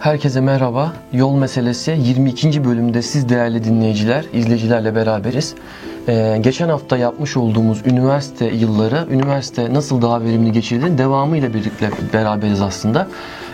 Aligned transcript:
Herkese 0.00 0.40
merhaba. 0.40 0.92
Yol 1.12 1.34
meselesi 1.34 1.98
22. 2.00 2.64
bölümde 2.64 3.02
siz 3.02 3.28
değerli 3.28 3.64
dinleyiciler, 3.64 4.24
izleyicilerle 4.32 4.94
beraberiz. 4.94 5.54
Ee, 6.08 6.38
geçen 6.40 6.68
hafta 6.68 6.96
yapmış 6.96 7.36
olduğumuz 7.36 7.86
üniversite 7.86 8.46
yılları, 8.46 9.06
üniversite 9.10 9.74
nasıl 9.74 10.02
daha 10.02 10.22
verimli 10.22 10.52
geçirdiğin 10.52 10.98
devamıyla 10.98 11.54
birlikte 11.54 11.90
beraberiz 12.12 12.60
aslında. 12.60 13.08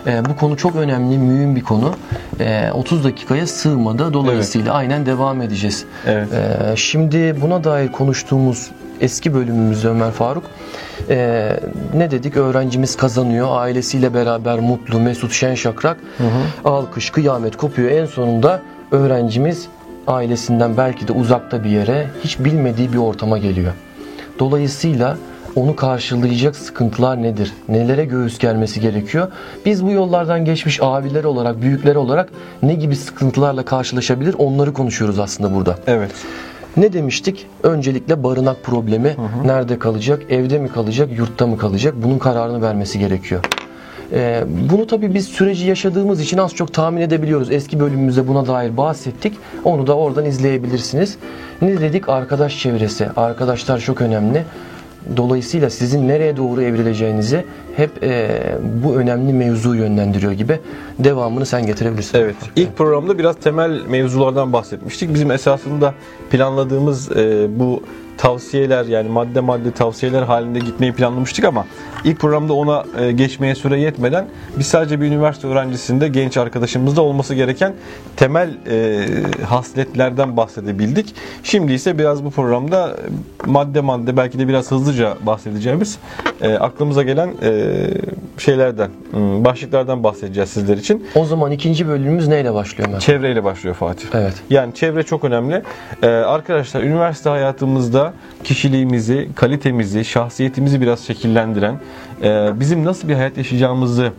Ee, 0.07 0.25
bu 0.25 0.35
konu 0.35 0.57
çok 0.57 0.75
önemli, 0.75 1.17
mühim 1.17 1.55
bir 1.55 1.63
konu. 1.63 1.93
Ee, 2.39 2.71
30 2.73 3.03
dakikaya 3.03 3.47
sığmadı. 3.47 4.13
Dolayısıyla 4.13 4.73
aynen 4.73 5.05
devam 5.05 5.41
edeceğiz. 5.41 5.85
Evet. 6.07 6.27
Ee, 6.33 6.75
şimdi 6.75 7.41
buna 7.41 7.63
dair 7.63 7.91
konuştuğumuz 7.91 8.71
eski 9.01 9.33
bölümümüzde 9.33 9.87
Ömer 9.87 10.11
Faruk 10.11 10.43
ee, 11.09 11.59
ne 11.93 12.11
dedik? 12.11 12.37
Öğrencimiz 12.37 12.97
kazanıyor. 12.97 13.47
Ailesiyle 13.51 14.13
beraber 14.13 14.59
mutlu, 14.59 14.99
mesut, 14.99 15.31
şen 15.31 15.55
şakrak. 15.55 15.97
Alkış, 16.65 17.09
kıyamet 17.09 17.57
kopuyor. 17.57 17.91
En 17.91 18.05
sonunda 18.05 18.61
öğrencimiz 18.91 19.67
ailesinden 20.07 20.77
belki 20.77 21.07
de 21.07 21.11
uzakta 21.11 21.63
bir 21.63 21.69
yere 21.69 22.07
hiç 22.23 22.39
bilmediği 22.39 22.93
bir 22.93 22.97
ortama 22.97 23.37
geliyor. 23.37 23.73
Dolayısıyla 24.39 25.17
onu 25.55 25.75
karşılayacak 25.75 26.55
sıkıntılar 26.55 27.23
nedir? 27.23 27.53
Nelere 27.69 28.05
göğüs 28.05 28.39
germesi 28.39 28.81
gerekiyor? 28.81 29.27
Biz 29.65 29.85
bu 29.85 29.91
yollardan 29.91 30.45
geçmiş 30.45 30.79
abiler 30.81 31.23
olarak, 31.23 31.61
büyükler 31.61 31.95
olarak 31.95 32.29
ne 32.63 32.73
gibi 32.73 32.95
sıkıntılarla 32.95 33.65
karşılaşabilir? 33.65 34.35
Onları 34.37 34.73
konuşuyoruz 34.73 35.19
aslında 35.19 35.55
burada. 35.55 35.79
Evet. 35.87 36.11
Ne 36.77 36.93
demiştik? 36.93 37.47
Öncelikle 37.63 38.23
barınak 38.23 38.63
problemi. 38.63 39.15
Nerede 39.45 39.79
kalacak? 39.79 40.23
Evde 40.29 40.59
mi 40.59 40.69
kalacak? 40.69 41.09
Yurtta 41.17 41.47
mı 41.47 41.57
kalacak? 41.57 41.93
Bunun 42.03 42.19
kararını 42.19 42.61
vermesi 42.61 42.99
gerekiyor. 42.99 43.41
Ee, 44.11 44.43
bunu 44.71 44.87
tabii 44.87 45.13
biz 45.13 45.27
süreci 45.27 45.65
yaşadığımız 45.67 46.21
için 46.21 46.37
az 46.37 46.53
çok 46.55 46.73
tahmin 46.73 47.01
edebiliyoruz. 47.01 47.51
Eski 47.51 47.79
bölümümüzde 47.79 48.27
buna 48.27 48.47
dair 48.47 48.77
bahsettik. 48.77 49.33
Onu 49.63 49.87
da 49.87 49.97
oradan 49.97 50.25
izleyebilirsiniz. 50.25 51.17
Ne 51.61 51.81
dedik? 51.81 52.09
Arkadaş 52.09 52.59
çevresi. 52.59 53.09
Arkadaşlar 53.17 53.79
çok 53.79 54.01
önemli. 54.01 54.43
Dolayısıyla 55.17 55.69
sizin 55.69 56.07
nereye 56.07 56.37
doğru 56.37 56.61
evrileceğinizi 56.61 57.45
hep 57.75 58.03
e, 58.03 58.41
bu 58.83 58.95
önemli 58.95 59.33
mevzu 59.33 59.75
yönlendiriyor 59.75 60.31
gibi. 60.31 60.59
Devamını 60.99 61.45
sen 61.45 61.65
getirebilirsin. 61.65 62.17
Evet. 62.17 62.35
İlk 62.55 62.77
programda 62.77 63.17
biraz 63.17 63.35
temel 63.35 63.81
mevzulardan 63.89 64.53
bahsetmiştik. 64.53 65.13
Bizim 65.13 65.31
esasında 65.31 65.93
planladığımız 66.31 67.11
e, 67.11 67.47
bu 67.59 67.83
tavsiyeler 68.17 68.85
yani 68.85 69.09
madde 69.09 69.39
madde 69.39 69.71
tavsiyeler 69.71 70.23
halinde 70.23 70.59
gitmeyi 70.59 70.93
planlamıştık 70.93 71.45
ama 71.45 71.65
ilk 72.03 72.19
programda 72.19 72.53
ona 72.53 72.83
e, 72.99 73.11
geçmeye 73.11 73.55
süre 73.55 73.79
yetmeden 73.79 74.25
biz 74.57 74.67
sadece 74.67 75.01
bir 75.01 75.05
üniversite 75.05 75.47
öğrencisinde 75.47 76.07
genç 76.07 76.37
arkadaşımızda 76.37 77.01
olması 77.01 77.35
gereken 77.35 77.73
temel 78.15 78.49
e, 78.69 79.05
hasletlerden 79.45 80.37
bahsedebildik. 80.37 81.15
Şimdi 81.43 81.73
ise 81.73 81.97
biraz 81.97 82.25
bu 82.25 82.31
programda 82.31 82.95
madde 83.45 83.81
madde 83.81 84.17
belki 84.17 84.39
de 84.39 84.47
biraz 84.47 84.71
hızlıca 84.71 85.17
bahsedeceğimiz 85.21 85.97
e, 86.41 86.53
aklımıza 86.53 87.03
gelen 87.03 87.33
şeylerden, 88.37 88.91
başlıklardan 89.45 90.03
bahsedeceğiz 90.03 90.49
sizler 90.49 90.77
için. 90.77 91.07
O 91.15 91.25
zaman 91.25 91.51
ikinci 91.51 91.87
bölümümüz 91.87 92.27
neyle 92.27 92.53
başlıyor 92.53 92.89
Ömer? 92.89 92.99
Çevreyle 92.99 93.43
başlıyor 93.43 93.75
Fatih. 93.75 94.07
Evet. 94.13 94.33
Yani 94.49 94.73
çevre 94.73 95.03
çok 95.03 95.23
önemli. 95.23 95.61
Arkadaşlar 96.03 96.83
üniversite 96.83 97.29
hayatımızda 97.29 98.04
kişiliğimizi, 98.45 99.29
kalitemizi, 99.35 100.05
şahsiyetimizi 100.05 100.81
biraz 100.81 100.99
şekillendiren, 100.99 101.79
e, 102.23 102.59
bizim 102.59 102.85
nasıl 102.85 103.07
bir 103.07 103.13
hayat 103.13 103.37
yaşayacağımızı 103.37 104.11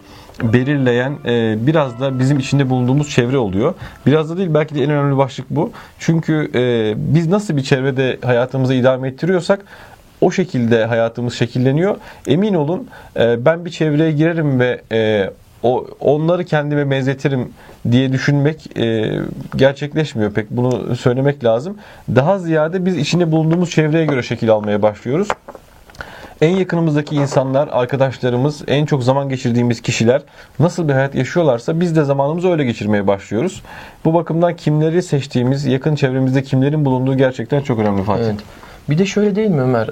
belirleyen 0.43 1.19
e, 1.27 1.67
biraz 1.67 2.01
da 2.01 2.19
bizim 2.19 2.39
içinde 2.39 2.71
bulunduğumuz 2.71 3.11
çevre 3.11 3.39
oluyor. 3.39 3.75
Biraz 4.07 4.31
da 4.31 4.37
değil 4.37 4.55
belki 4.55 4.75
de 4.75 4.83
en 4.83 4.91
önemli 4.91 5.17
başlık 5.17 5.51
bu. 5.51 5.73
Çünkü 5.99 6.51
e, 6.55 6.95
biz 7.15 7.27
nasıl 7.27 7.57
bir 7.57 7.63
çevrede 7.63 8.19
hayatımızı 8.25 8.75
idame 8.75 9.09
ettiriyorsak 9.09 9.65
o 10.21 10.31
şekilde 10.31 10.85
hayatımız 10.85 11.35
şekilleniyor. 11.35 11.97
Emin 12.27 12.55
olun 12.55 12.89
ben 13.17 13.65
bir 13.65 13.71
çevreye 13.71 14.13
girerim 14.13 14.61
ve 14.61 14.81
o 15.67 15.87
onları 16.01 16.45
kendime 16.45 16.91
benzetirim 16.91 17.53
diye 17.91 18.13
düşünmek 18.13 18.79
e, 18.79 19.19
gerçekleşmiyor 19.57 20.33
pek. 20.33 20.51
Bunu 20.51 20.97
söylemek 20.97 21.45
lazım. 21.45 21.77
Daha 22.15 22.39
ziyade 22.39 22.87
biz 22.87 22.97
içinde 22.97 23.33
bulunduğumuz 23.33 23.71
çevreye 23.71 24.07
göre 24.07 24.23
şekil 24.23 24.51
almaya 24.51 24.83
başlıyoruz. 24.83 25.29
En 26.41 26.57
yakınımızdaki 26.57 27.15
insanlar, 27.15 27.69
arkadaşlarımız, 27.73 28.63
en 28.69 28.87
çok 28.87 29.05
zaman 29.05 29.29
geçirdiğimiz 29.29 29.81
kişiler 29.83 30.23
nasıl 30.59 30.89
bir 30.89 30.93
hayat 30.93 31.15
yaşıyorlarsa 31.15 31.81
biz 31.81 31.97
de 31.97 32.05
zamanımızı 32.05 32.51
öyle 32.51 32.65
geçirmeye 32.65 33.07
başlıyoruz. 33.07 33.63
Bu 34.05 34.15
bakımdan 34.15 34.57
kimleri 34.57 35.03
seçtiğimiz, 35.03 35.67
yakın 35.67 35.95
çevremizde 35.95 36.43
kimlerin 36.43 36.85
bulunduğu 36.85 37.17
gerçekten 37.17 37.61
çok 37.61 37.79
önemli 37.79 38.03
Fatih. 38.03 38.25
Evet. 38.25 38.35
Bir 38.89 38.99
de 38.99 39.07
şöyle 39.07 39.37
değil 39.37 39.51
mi 39.51 39.61
Ömer? 39.61 39.89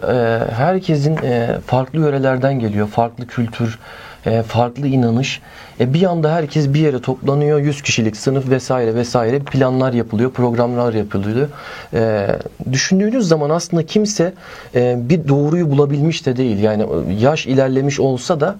Herkesin 0.56 1.18
farklı 1.66 1.98
yörelerden 1.98 2.58
geliyor. 2.58 2.88
Farklı 2.88 3.26
kültür, 3.26 3.78
e, 4.26 4.42
farklı 4.42 4.86
inanış. 4.86 5.40
E, 5.80 5.94
bir 5.94 6.02
anda 6.02 6.32
herkes 6.32 6.74
bir 6.74 6.80
yere 6.80 7.00
toplanıyor. 7.00 7.58
100 7.58 7.82
kişilik 7.82 8.16
sınıf 8.16 8.50
vesaire 8.50 8.94
vesaire 8.94 9.38
planlar 9.38 9.92
yapılıyor, 9.92 10.30
programlar 10.30 10.94
yapılıyor. 10.94 11.48
E, 11.94 12.28
düşündüğünüz 12.72 13.28
zaman 13.28 13.50
aslında 13.50 13.86
kimse 13.86 14.32
e, 14.74 14.96
bir 14.98 15.28
doğruyu 15.28 15.70
bulabilmiş 15.70 16.26
de 16.26 16.36
değil. 16.36 16.58
Yani 16.58 16.86
yaş 17.20 17.46
ilerlemiş 17.46 18.00
olsa 18.00 18.40
da 18.40 18.56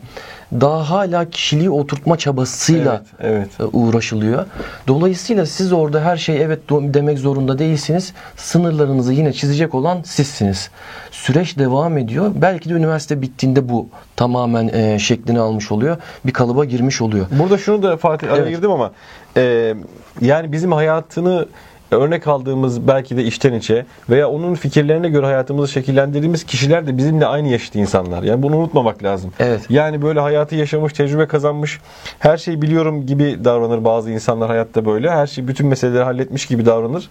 daha 0.61 0.91
hala 0.91 1.31
kişiliği 1.31 1.71
oturtma 1.71 2.19
çabasıyla 2.19 3.03
Evet, 3.21 3.49
evet. 3.61 3.71
uğraşılıyor. 3.73 4.47
Dolayısıyla 4.89 5.47
siz 5.47 5.73
orada 5.73 6.01
her 6.01 6.17
şey 6.17 6.43
evet 6.43 6.61
demek 6.71 7.19
zorunda 7.19 7.59
değilsiniz. 7.59 8.13
Sınırlarınızı 8.37 9.13
yine 9.13 9.33
çizecek 9.33 9.75
olan 9.75 10.03
sizsiniz. 10.03 10.71
Süreç 11.11 11.59
devam 11.59 11.99
ediyor. 11.99 12.33
Belki 12.35 12.71
de 12.71 12.75
üniversite 12.75 13.23
bittiğinde 13.23 13.69
bu 13.69 13.89
tamamen 14.17 14.69
e, 14.69 14.99
şeklini 14.99 15.41
almış 15.41 15.73
oluyor. 15.73 15.97
Bir 16.27 16.33
kalıba 16.33 16.65
girmiş 16.65 17.03
oluyor. 17.03 17.27
Burada 17.39 17.59
şunu 17.59 17.83
da 17.83 17.97
Fatih 17.97 18.33
araya 18.33 18.43
Evet. 18.43 18.57
girdim 18.57 18.71
ama 18.71 18.93
e, 19.37 19.75
yani 20.21 20.53
bizim 20.53 20.73
hayatını 20.73 21.47
örnek 21.91 22.27
aldığımız 22.29 22.89
belki 22.89 23.17
de 23.17 23.25
içten 23.25 23.53
içe 23.53 23.87
veya 24.11 24.31
onun 24.31 24.55
fikirlerine 24.55 25.09
göre 25.09 25.27
hayatımızı 25.27 25.73
şekillendirdiğimiz 25.73 26.45
kişiler 26.45 26.87
de 26.87 26.97
bizimle 26.97 27.27
aynı 27.27 27.49
yaşta 27.49 27.79
insanlar. 27.79 28.23
Yani 28.23 28.43
bunu 28.43 28.57
unutmamak 28.57 29.03
lazım. 29.03 29.33
Evet. 29.39 29.61
Yani 29.69 30.03
böyle 30.03 30.21
hayatı 30.21 30.55
yaşamış, 30.55 30.93
tecrübe 30.93 31.27
kazanmış, 31.27 31.81
her 32.19 32.37
şeyi 32.37 32.63
biliyorum 32.63 33.07
gibi 33.07 33.45
davranır 33.45 33.85
bazı 33.85 34.11
insanlar 34.11 34.49
hayatta 34.49 34.87
böyle. 34.87 35.11
Her 35.11 35.27
şeyi 35.27 35.49
bütün 35.49 35.67
meseleleri 35.67 36.03
halletmiş 36.03 36.47
gibi 36.47 36.67
davranır. 36.67 37.09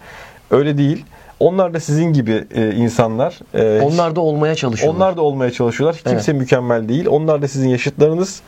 Öyle 0.52 0.78
değil. 0.78 1.06
Onlar 1.44 1.74
da 1.74 1.80
sizin 1.80 2.14
gibi 2.14 2.46
e, 2.56 2.72
insanlar. 2.72 3.40
E, 3.54 3.82
Onlar 3.82 4.16
da 4.16 4.22
olmaya 4.22 4.56
çalışıyorlar. 4.56 5.00
onlar 5.00 5.18
da 5.18 5.22
olmaya 5.22 5.52
çalışıyorlar. 5.52 6.02
Kimse 6.08 6.34
mükemmel 6.34 6.90
değil. 6.90 7.06
Onlar 7.10 7.42
da 7.42 7.48
sizin 7.48 7.70
yaşıtlarınız. 7.70 8.42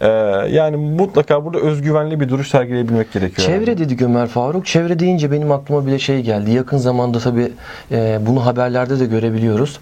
Ee, 0.00 0.08
yani 0.50 0.76
mutlaka 0.76 1.44
burada 1.44 1.58
özgüvenli 1.58 2.20
bir 2.20 2.28
duruş 2.28 2.48
sergileyebilmek 2.48 3.12
gerekiyor. 3.12 3.48
Çevre 3.48 3.78
dedik 3.78 4.02
Ömer 4.02 4.26
Faruk. 4.26 4.66
Çevre 4.66 4.98
deyince 4.98 5.30
benim 5.32 5.52
aklıma 5.52 5.86
bile 5.86 5.98
şey 5.98 6.20
geldi. 6.20 6.50
Yakın 6.50 6.76
zamanda 6.78 7.18
tabii 7.18 7.52
e, 7.90 8.18
bunu 8.26 8.46
haberlerde 8.46 9.00
de 9.00 9.06
görebiliyoruz. 9.06 9.80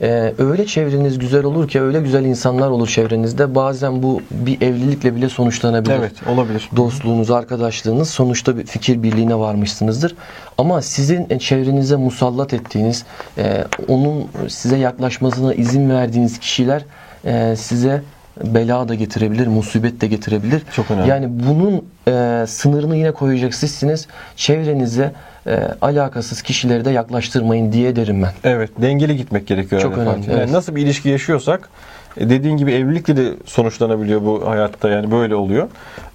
E, 0.00 0.32
öyle 0.38 0.66
çevreniz 0.66 1.18
güzel 1.18 1.44
olur 1.44 1.68
ki 1.68 1.80
öyle 1.80 2.00
güzel 2.00 2.24
insanlar 2.24 2.68
olur 2.68 2.88
çevrenizde. 2.88 3.54
Bazen 3.54 4.02
bu 4.02 4.22
bir 4.30 4.60
evlilikle 4.60 5.16
bile 5.16 5.28
sonuçlanabilir. 5.28 5.94
Evet 5.94 6.12
olabilir. 6.28 6.70
Dostluğunuz, 6.76 7.30
arkadaşlığınız 7.30 8.10
sonuçta 8.10 8.58
bir 8.58 8.66
fikir 8.66 9.02
birliğine 9.02 9.38
varmışsınızdır. 9.38 10.14
Ama 10.58 10.82
sizin 10.82 11.26
e, 11.30 11.38
çevrenize 11.38 11.96
musallat 11.96 12.54
ettiğiniz, 12.54 13.04
e, 13.38 13.64
onun 13.88 14.26
size 14.48 14.76
yaklaşmasına 14.76 15.54
izin 15.54 15.90
verdiğiniz 15.90 16.38
kişiler 16.38 16.84
e, 17.24 17.56
size 17.56 18.02
bela 18.44 18.88
da 18.88 18.94
getirebilir, 18.94 19.46
musibet 19.46 20.00
de 20.00 20.06
getirebilir. 20.06 20.62
Çok 20.72 20.90
önemli. 20.90 21.08
Yani 21.08 21.26
bunun 21.30 21.84
e, 22.08 22.46
sınırını 22.46 22.96
yine 22.96 23.10
koyacak 23.10 23.54
sizsiniz. 23.54 24.06
Çevrenize 24.36 25.12
e, 25.46 25.58
alakasız 25.82 26.42
kişileri 26.42 26.84
de 26.84 26.90
yaklaştırmayın 26.90 27.72
diye 27.72 27.96
derim 27.96 28.22
ben. 28.22 28.32
Evet 28.44 28.70
dengeli 28.78 29.16
gitmek 29.16 29.46
gerekiyor. 29.46 29.82
Çok 29.82 29.98
önemli, 29.98 30.10
Fatih. 30.10 30.28
Yani 30.28 30.38
evet. 30.38 30.50
nasıl 30.50 30.76
bir 30.76 30.82
ilişki 30.82 31.08
yaşıyorsak 31.08 31.68
e, 32.16 32.30
dediğin 32.30 32.56
gibi 32.56 32.72
evlilikle 32.72 33.16
de 33.16 33.32
sonuçlanabiliyor 33.46 34.22
bu 34.22 34.50
hayatta 34.50 34.88
yani 34.88 35.10
böyle 35.10 35.34
oluyor 35.34 35.68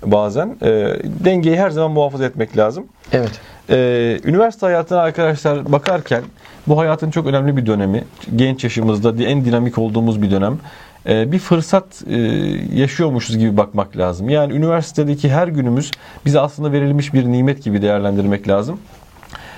bazen. 0.05 0.57
E, 0.61 0.69
dengeyi 1.03 1.59
her 1.59 1.69
zaman 1.69 1.91
muhafaza 1.91 2.25
etmek 2.25 2.57
lazım. 2.57 2.85
Evet. 3.11 3.31
Ee, 3.69 4.19
üniversite 4.23 4.65
hayatına 4.65 4.99
arkadaşlar 5.01 5.71
bakarken 5.71 6.23
bu 6.67 6.79
hayatın 6.79 7.11
çok 7.11 7.27
önemli 7.27 7.57
bir 7.57 7.65
dönemi. 7.65 8.03
Genç 8.35 8.63
yaşımızda 8.63 9.23
en 9.23 9.45
dinamik 9.45 9.77
olduğumuz 9.77 10.21
bir 10.21 10.31
dönem. 10.31 10.59
Ee, 11.07 11.31
bir 11.31 11.39
fırsat 11.39 12.03
e, 12.09 12.17
yaşıyormuşuz 12.73 13.37
gibi 13.37 13.57
bakmak 13.57 13.97
lazım. 13.97 14.29
Yani 14.29 14.53
üniversitedeki 14.53 15.29
her 15.29 15.47
günümüz 15.47 15.91
bize 16.25 16.39
aslında 16.39 16.71
verilmiş 16.71 17.13
bir 17.13 17.25
nimet 17.25 17.63
gibi 17.63 17.81
değerlendirmek 17.81 18.47
lazım. 18.47 18.79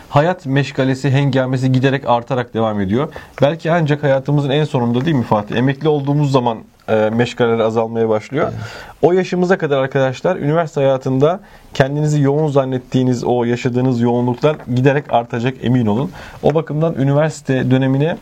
hayat 0.10 0.46
meşgalesi, 0.46 1.12
hengamesi 1.12 1.72
giderek 1.72 2.10
artarak 2.10 2.54
devam 2.54 2.82
ediyor. 2.82 3.14
Belki 3.42 3.72
ancak 3.72 4.04
hayatımızın 4.04 4.50
en 4.50 4.64
sonunda 4.64 5.06
değil 5.06 5.16
mi 5.16 5.24
Fatih? 5.24 5.56
Emekli 5.56 5.88
olduğumuz 5.88 6.32
zaman 6.32 6.58
e, 6.90 7.10
meşgaleler 7.14 7.60
azalmaya 7.60 8.10
başlıyor. 8.10 8.48
Evet. 8.52 8.62
O 9.02 9.14
yaşımıza 9.14 9.58
kadar 9.58 9.78
arkadaşlar 9.78 10.36
üniversite 10.36 10.82
hayatında 10.82 11.40
kendinizi 11.74 12.22
yoğun 12.22 12.48
zannettiğiniz 12.48 13.24
o 13.24 13.44
yaşadığınız 13.44 14.02
yoğunluklar 14.02 14.56
giderek 14.76 15.14
artacak 15.14 15.54
emin 15.64 15.86
olun. 15.86 16.12
O 16.44 16.54
bakımdan 16.54 16.96
üniversite 16.96 17.72
dönemine 17.72 18.18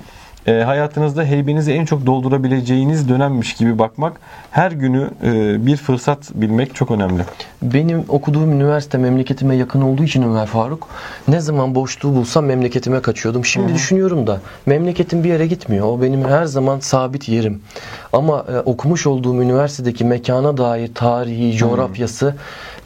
e, 0.47 0.51
hayatınızda 0.51 1.23
heybenizi 1.23 1.71
en 1.71 1.85
çok 1.85 2.05
doldurabileceğiniz 2.05 3.09
dönemmiş 3.09 3.53
gibi 3.53 3.79
bakmak, 3.79 4.13
her 4.51 4.71
günü 4.71 5.09
e, 5.23 5.65
bir 5.65 5.77
fırsat 5.77 6.31
bilmek 6.33 6.75
çok 6.75 6.91
önemli. 6.91 7.21
Benim 7.61 8.05
okuduğum 8.07 8.51
üniversite 8.51 8.97
memleketime 8.97 9.55
yakın 9.55 9.81
olduğu 9.81 10.03
için 10.03 10.23
Ömer 10.23 10.45
Faruk, 10.45 10.87
ne 11.27 11.39
zaman 11.39 11.75
boşluğu 11.75 12.15
bulsam 12.15 12.45
memleketime 12.45 13.01
kaçıyordum. 13.01 13.45
Şimdi 13.45 13.67
Hı-hı. 13.67 13.75
düşünüyorum 13.75 14.27
da 14.27 14.41
memleketim 14.65 15.23
bir 15.23 15.29
yere 15.29 15.47
gitmiyor. 15.47 15.85
O 15.87 16.01
benim 16.01 16.23
her 16.23 16.45
zaman 16.45 16.79
sabit 16.79 17.29
yerim. 17.29 17.61
Ama 18.13 18.45
e, 18.53 18.59
okumuş 18.59 19.07
olduğum 19.07 19.43
üniversitedeki 19.43 20.05
mekana 20.05 20.57
dair 20.57 20.93
tarihi, 20.93 21.57
coğrafyası, 21.57 22.35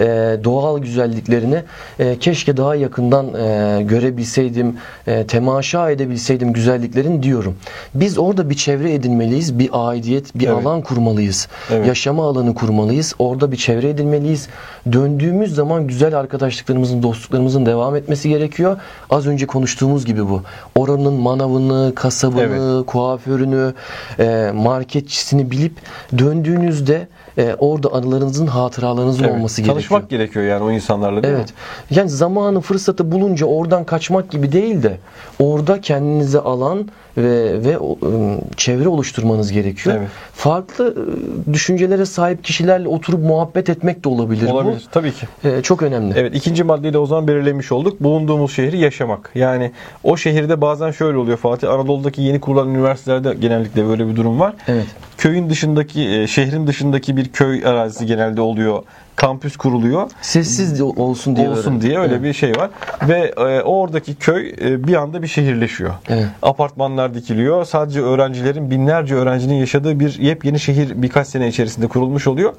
e, 0.02 0.06
doğal 0.44 0.80
güzelliklerini 0.80 1.64
e, 2.00 2.20
keşke 2.20 2.58
daha 2.58 2.76
yakından 2.76 3.34
e, 3.34 3.84
görebilseydim, 3.84 4.78
e, 5.08 5.28
temaşa 5.28 5.90
edebilseydim 5.92 6.54
güzelliklerin 6.54 7.24
diyorum. 7.24 7.56
Biz 7.94 8.18
orada 8.18 8.50
bir 8.50 8.56
çevre 8.56 8.94
edinmeliyiz, 8.94 9.60
bir 9.60 9.70
aidiyet, 9.74 10.36
bir 10.36 10.48
evet. 10.48 10.66
alan 10.66 10.82
kurmalıyız. 10.82 11.48
Evet. 11.72 11.88
Yaşama 11.88 12.28
alanı 12.28 12.56
kurmalıyız. 12.56 13.14
Orada 13.20 13.52
bir 13.52 13.58
çevre 13.58 13.90
edinmeliyiz. 13.90 14.48
Döndüğümüz 14.92 15.56
zaman 15.56 15.88
güzel 15.88 16.20
arkadaşlıklarımızın, 16.20 17.04
dostluklarımızın 17.04 17.66
devam 17.66 17.96
etmesi 17.96 18.30
gerekiyor. 18.30 18.78
Az 19.10 19.28
önce 19.28 19.48
konuştuğumuz 19.48 20.06
gibi 20.06 20.30
bu. 20.30 20.42
Oranın 20.76 21.14
manavını, 21.14 21.96
kasabını, 21.96 22.76
evet. 22.78 22.86
kuaförünü, 22.86 23.74
e, 24.20 24.52
marketçisini 24.54 25.52
bilip 25.52 25.74
döndüğünüzde 26.18 27.08
e, 27.38 27.56
orada 27.60 27.94
anılarınızın, 27.94 28.48
hatıralarınızın 28.48 29.24
evet, 29.24 29.36
olması 29.36 29.62
gerekiyor. 29.62 29.76
Çalışmak 29.76 30.10
gerekiyor 30.10 30.46
yani 30.46 30.64
o 30.64 30.72
insanlarla 30.72 31.24
değil 31.24 31.34
evet. 31.34 31.50
mi? 31.50 31.56
Yani 31.98 32.10
zamanı, 32.10 32.62
fırsatı 32.62 33.12
bulunca 33.12 33.46
oradan 33.46 33.84
kaçmak 33.84 34.32
gibi 34.32 34.52
değil 34.52 34.84
de 34.84 34.98
orada 35.40 35.82
kendinize 35.82 36.40
alan 36.40 36.88
ve 37.18 37.64
ve 37.66 37.78
ıı, 37.78 38.38
çevre 38.58 38.90
oluşturmanız 38.90 39.52
gerekiyor. 39.52 39.96
Evet. 40.00 40.08
Farklı 40.34 40.86
ıı, 40.86 41.54
düşüncelere 41.54 42.06
sahip 42.06 42.44
kişilerle 42.44 42.88
oturup 42.88 43.24
muhabbet 43.24 43.70
etmek 43.70 44.04
de 44.04 44.10
olabilir. 44.10 44.50
Olabilir 44.50 44.82
bu. 44.86 44.92
tabii 44.92 45.12
ki. 45.12 45.28
Ee, 45.44 45.62
çok 45.62 45.82
önemli. 45.82 46.14
Evet 46.18 46.36
ikinci 46.36 46.64
maddeyi 46.64 46.94
de 46.94 46.98
o 46.98 47.06
zaman 47.06 47.28
belirlemiş 47.28 47.72
olduk. 47.72 48.00
Bulunduğumuz 48.04 48.54
şehri 48.54 48.78
yaşamak. 48.78 49.32
Yani 49.36 49.72
o 50.04 50.18
şehirde 50.18 50.62
bazen 50.62 50.92
şöyle 50.92 51.18
oluyor 51.18 51.38
Fatih. 51.38 51.70
Anadolu'daki 51.70 52.22
yeni 52.22 52.40
kurulan 52.40 52.70
üniversitelerde 52.70 53.34
genellikle 53.34 53.88
böyle 53.88 54.08
bir 54.08 54.16
durum 54.16 54.40
var. 54.40 54.54
Evet. 54.68 54.86
Köyün 55.18 55.50
dışındaki, 55.50 56.10
e, 56.10 56.28
şehrin 56.28 56.68
dışındaki 56.68 57.18
bir 57.18 57.23
köy 57.32 57.66
arazisi 57.66 58.06
genelde 58.06 58.42
oluyor 58.42 58.84
kampüs 59.16 59.58
kuruluyor. 59.58 60.12
Sessiz 60.22 60.82
olsun 60.82 61.36
diye 61.36 61.50
olsun 61.50 61.72
öyle. 61.72 61.82
diye 61.82 62.00
öyle 62.00 62.14
evet. 62.14 62.24
bir 62.24 62.34
şey 62.34 62.52
var 62.52 62.70
ve 63.08 63.34
e, 63.38 63.62
oradaki 63.62 64.16
köy 64.16 64.50
e, 64.62 64.88
bir 64.88 64.96
anda 64.96 65.22
bir 65.22 65.28
şehirleşiyor. 65.28 65.94
Evet. 66.10 66.26
Apartmanlar 66.42 67.14
dikiliyor. 67.14 67.66
Sadece 67.66 68.02
öğrencilerin 68.02 68.72
binlerce 68.72 69.16
öğrencinin 69.16 69.54
yaşadığı 69.54 70.00
bir 70.00 70.20
yepyeni 70.20 70.60
şehir 70.60 71.02
birkaç 71.02 71.28
sene 71.28 71.48
içerisinde 71.48 71.88
kurulmuş 71.88 72.28
oluyor. 72.28 72.54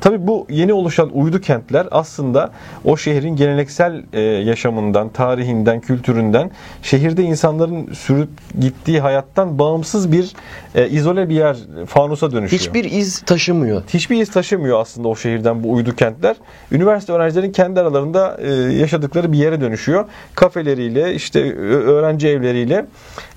Tabi 0.00 0.26
bu 0.26 0.46
yeni 0.50 0.72
oluşan 0.72 1.10
uydu 1.12 1.40
kentler 1.40 1.86
aslında 1.90 2.50
o 2.84 2.96
şehrin 2.96 3.36
geleneksel 3.36 4.02
e, 4.12 4.20
yaşamından, 4.20 5.08
tarihinden, 5.08 5.80
kültüründen, 5.80 6.50
şehirde 6.82 7.22
insanların 7.22 7.92
sürüp 7.92 8.28
gittiği 8.60 9.00
hayattan 9.00 9.58
bağımsız 9.58 10.12
bir 10.12 10.32
e, 10.74 10.88
izole 10.88 11.28
bir 11.28 11.34
yer 11.34 11.56
fanusa 11.86 12.32
dönüşüyor. 12.32 12.60
Hiçbir 12.60 12.84
iz 12.84 13.20
taşımıyor. 13.20 13.82
Hiçbir 13.88 14.20
iz 14.20 14.30
taşımıyor 14.30 14.80
aslında 14.80 15.08
o 15.08 15.16
şehirden 15.16 15.64
bu 15.64 15.72
uydu 15.72 15.93
kentler. 15.96 16.36
Üniversite 16.72 17.12
öğrencilerin 17.12 17.52
kendi 17.52 17.80
aralarında 17.80 18.36
e, 18.40 18.52
yaşadıkları 18.54 19.32
bir 19.32 19.38
yere 19.38 19.60
dönüşüyor. 19.60 20.04
Kafeleriyle, 20.34 21.14
işte 21.14 21.54
öğrenci 21.56 22.28
evleriyle 22.28 22.86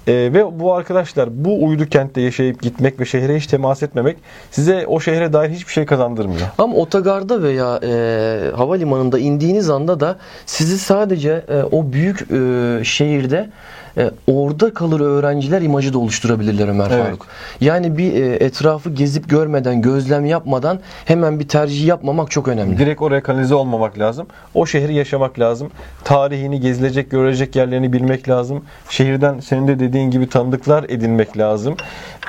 e, 0.08 0.14
ve 0.14 0.60
bu 0.60 0.74
arkadaşlar 0.74 1.46
bu 1.46 1.66
uydu 1.66 1.86
kentte 1.86 2.22
yaşayıp 2.22 2.62
gitmek 2.62 3.00
ve 3.00 3.06
şehre 3.06 3.36
hiç 3.36 3.48
temas 3.48 3.84
etmemek 3.84 4.18
size 4.52 4.86
o 4.88 5.00
şehre 5.00 5.34
dair 5.34 5.50
hiçbir 5.50 5.72
şey 5.72 5.86
kazandırmıyor. 5.86 6.48
Ama 6.58 6.76
otogarda 6.76 7.44
veya 7.44 7.80
e, 7.84 8.52
havalimanında 8.56 9.20
indiğiniz 9.20 9.70
anda 9.70 10.00
da 10.00 10.18
sizi 10.46 10.78
sadece 10.78 11.46
e, 11.50 11.64
o 11.64 11.94
büyük 11.94 12.22
e, 12.32 12.84
şehirde 12.84 13.50
e, 13.98 14.12
orada 14.28 14.74
kalır 14.74 15.00
öğrenciler 15.00 15.62
imajı 15.62 15.94
da 15.94 16.00
oluşturabilirler 16.00 16.68
Ömer 16.68 16.92
evet. 16.92 17.06
Faruk. 17.06 17.26
Yani 17.62 17.98
bir 17.98 18.14
e, 18.14 18.36
etrafı 18.36 18.90
gezip 18.90 19.30
görmeden, 19.30 19.82
gözlem 19.82 20.26
yapmadan 20.26 20.80
hemen 21.06 21.40
bir 21.40 21.48
tercih 21.48 21.86
yapmamak 21.88 22.32
çok 22.32 22.48
önemli. 22.48 22.78
Direkt 22.78 23.02
oraya 23.02 23.24
kanalize 23.24 23.56
olmamak 23.56 24.00
lazım. 24.00 24.28
O 24.54 24.66
şehri 24.66 24.94
yaşamak 24.94 25.40
lazım. 25.40 25.72
Tarihini, 26.04 26.60
gezilecek, 26.60 27.12
görecek 27.12 27.56
yerlerini 27.56 27.94
bilmek 27.94 28.30
lazım. 28.30 28.64
Şehirden 28.90 29.40
senin 29.40 29.68
de 29.68 29.80
dediğin 29.80 30.12
gibi 30.12 30.30
tanıdıklar 30.30 30.84
edinmek 30.84 31.38
lazım. 31.38 31.76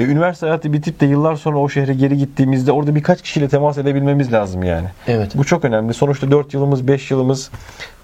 E, 0.01 0.05
üniversite 0.05 0.47
hayatı 0.47 0.73
bitip 0.73 1.01
de 1.01 1.07
yıllar 1.07 1.37
sonra 1.37 1.59
o 1.59 1.69
şehre 1.69 1.95
geri 1.95 2.19
gittiğimizde 2.19 2.73
orada 2.73 2.95
birkaç 2.95 3.23
kişiyle 3.23 3.49
temas 3.49 3.79
edebilmemiz 3.79 4.33
lazım 4.33 4.63
yani. 4.63 4.87
Evet. 5.07 5.33
Bu 5.35 5.45
çok 5.45 5.65
önemli. 5.65 5.95
Sonuçta 5.95 6.31
4 6.31 6.55
yılımız, 6.55 6.89
5 6.89 7.11
yılımız 7.11 7.51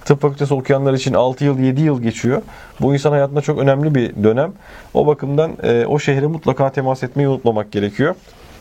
tıp 0.05 0.21
fakültesi 0.21 0.55
okuyanlar 0.55 0.95
için 0.95 1.15
6 1.15 1.45
yıl 1.45 1.59
7 1.59 1.81
yıl 1.81 2.03
geçiyor. 2.03 2.43
Bu 2.81 2.95
insan 2.95 3.11
hayatında 3.11 3.41
çok 3.41 3.59
önemli 3.59 3.95
bir 3.95 4.25
dönem. 4.25 4.53
O 4.95 5.06
bakımdan 5.06 5.53
e, 5.62 5.87
o 5.87 5.99
şehre 5.99 6.27
mutlaka 6.27 6.73
temas 6.73 7.03
etmeyi 7.03 7.29
unutmamak 7.29 7.73
gerekiyor. 7.73 8.15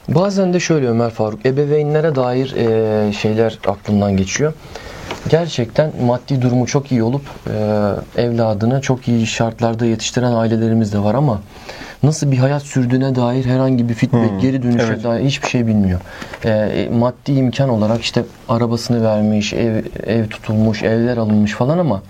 Bazen 0.07 0.54
de 0.54 0.60
şöyle 0.60 0.88
Ömer 0.88 1.10
Faruk, 1.10 1.45
ebeveynlere 1.45 2.16
dair 2.16 2.56
e, 2.56 3.13
şeyler 3.13 3.60
aklımdan 3.68 4.18
geçiyor. 4.18 4.54
Gerçekten 5.30 5.92
maddi 6.06 6.42
durumu 6.42 6.66
çok 6.66 6.92
iyi 6.92 7.04
olup 7.04 7.22
e, 8.18 8.22
evladını 8.22 8.81
çok 8.81 9.07
iyi 9.07 9.28
şartlarda 9.28 9.86
yetiştiren 9.86 10.31
ailelerimiz 10.34 10.94
de 10.94 11.00
var 11.00 11.16
ama 11.16 11.42
nasıl 12.03 12.31
bir 12.31 12.38
hayat 12.38 12.63
sürdüğüne 12.63 13.15
dair 13.15 13.45
herhangi 13.45 13.89
bir 13.89 13.94
feedback, 13.94 14.31
hmm, 14.31 14.39
geri 14.39 14.63
dönüşe 14.63 14.83
evet. 14.83 15.03
dair 15.03 15.25
hiçbir 15.25 15.47
şey 15.47 15.67
bilmiyor. 15.67 16.00
E, 16.45 16.89
maddi 16.94 17.31
imkan 17.31 17.69
olarak 17.69 18.01
işte 18.01 18.23
arabasını 18.50 19.03
vermiş, 19.03 19.53
ev, 19.53 19.83
ev 20.07 20.27
tutulmuş, 20.27 20.83
evler 20.83 21.17
alınmış 21.17 21.51
falan 21.51 21.77
ama 21.77 22.01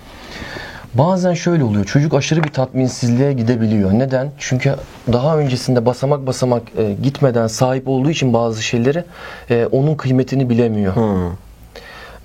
Bazen 0.94 1.34
şöyle 1.34 1.63
oluyor. 1.63 1.86
Çocuk 1.86 2.13
aşırı 2.13 2.44
bir 2.44 2.50
tatminsizliğe 2.50 3.34
gidebiliyor. 3.34 3.94
Neden? 3.94 4.32
Çünkü 4.38 4.75
daha 5.13 5.38
öncesinde 5.38 5.86
basamak 5.86 6.27
basamak 6.27 6.63
e, 6.77 6.94
gitmeden 7.03 7.48
sahip 7.48 7.88
olduğu 7.88 8.10
için 8.10 8.34
bazı 8.34 8.63
şeyleri 8.63 9.03
e, 9.50 9.65
onun 9.65 9.96
kıymetini 9.96 10.50
bilemiyor. 10.50 10.96
Hmm. 10.96 11.32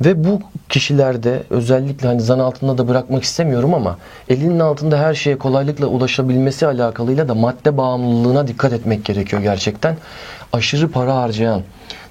Ve 0.04 0.24
bu 0.24 0.40
kişilerde 0.68 1.42
özellikle 1.50 2.08
hani 2.08 2.20
zan 2.20 2.38
altında 2.38 2.78
da 2.78 2.88
bırakmak 2.88 3.22
istemiyorum 3.22 3.74
ama 3.74 3.98
elinin 4.28 4.58
altında 4.58 4.98
her 4.98 5.14
şeye 5.14 5.38
kolaylıkla 5.38 5.86
ulaşabilmesi 5.86 6.66
alakalıyla 6.66 7.28
da 7.28 7.34
madde 7.34 7.76
bağımlılığına 7.76 8.48
dikkat 8.48 8.72
etmek 8.72 9.04
gerekiyor 9.04 9.42
gerçekten. 9.42 9.96
Aşırı 10.52 10.90
para 10.90 11.16
harcayan, 11.16 11.62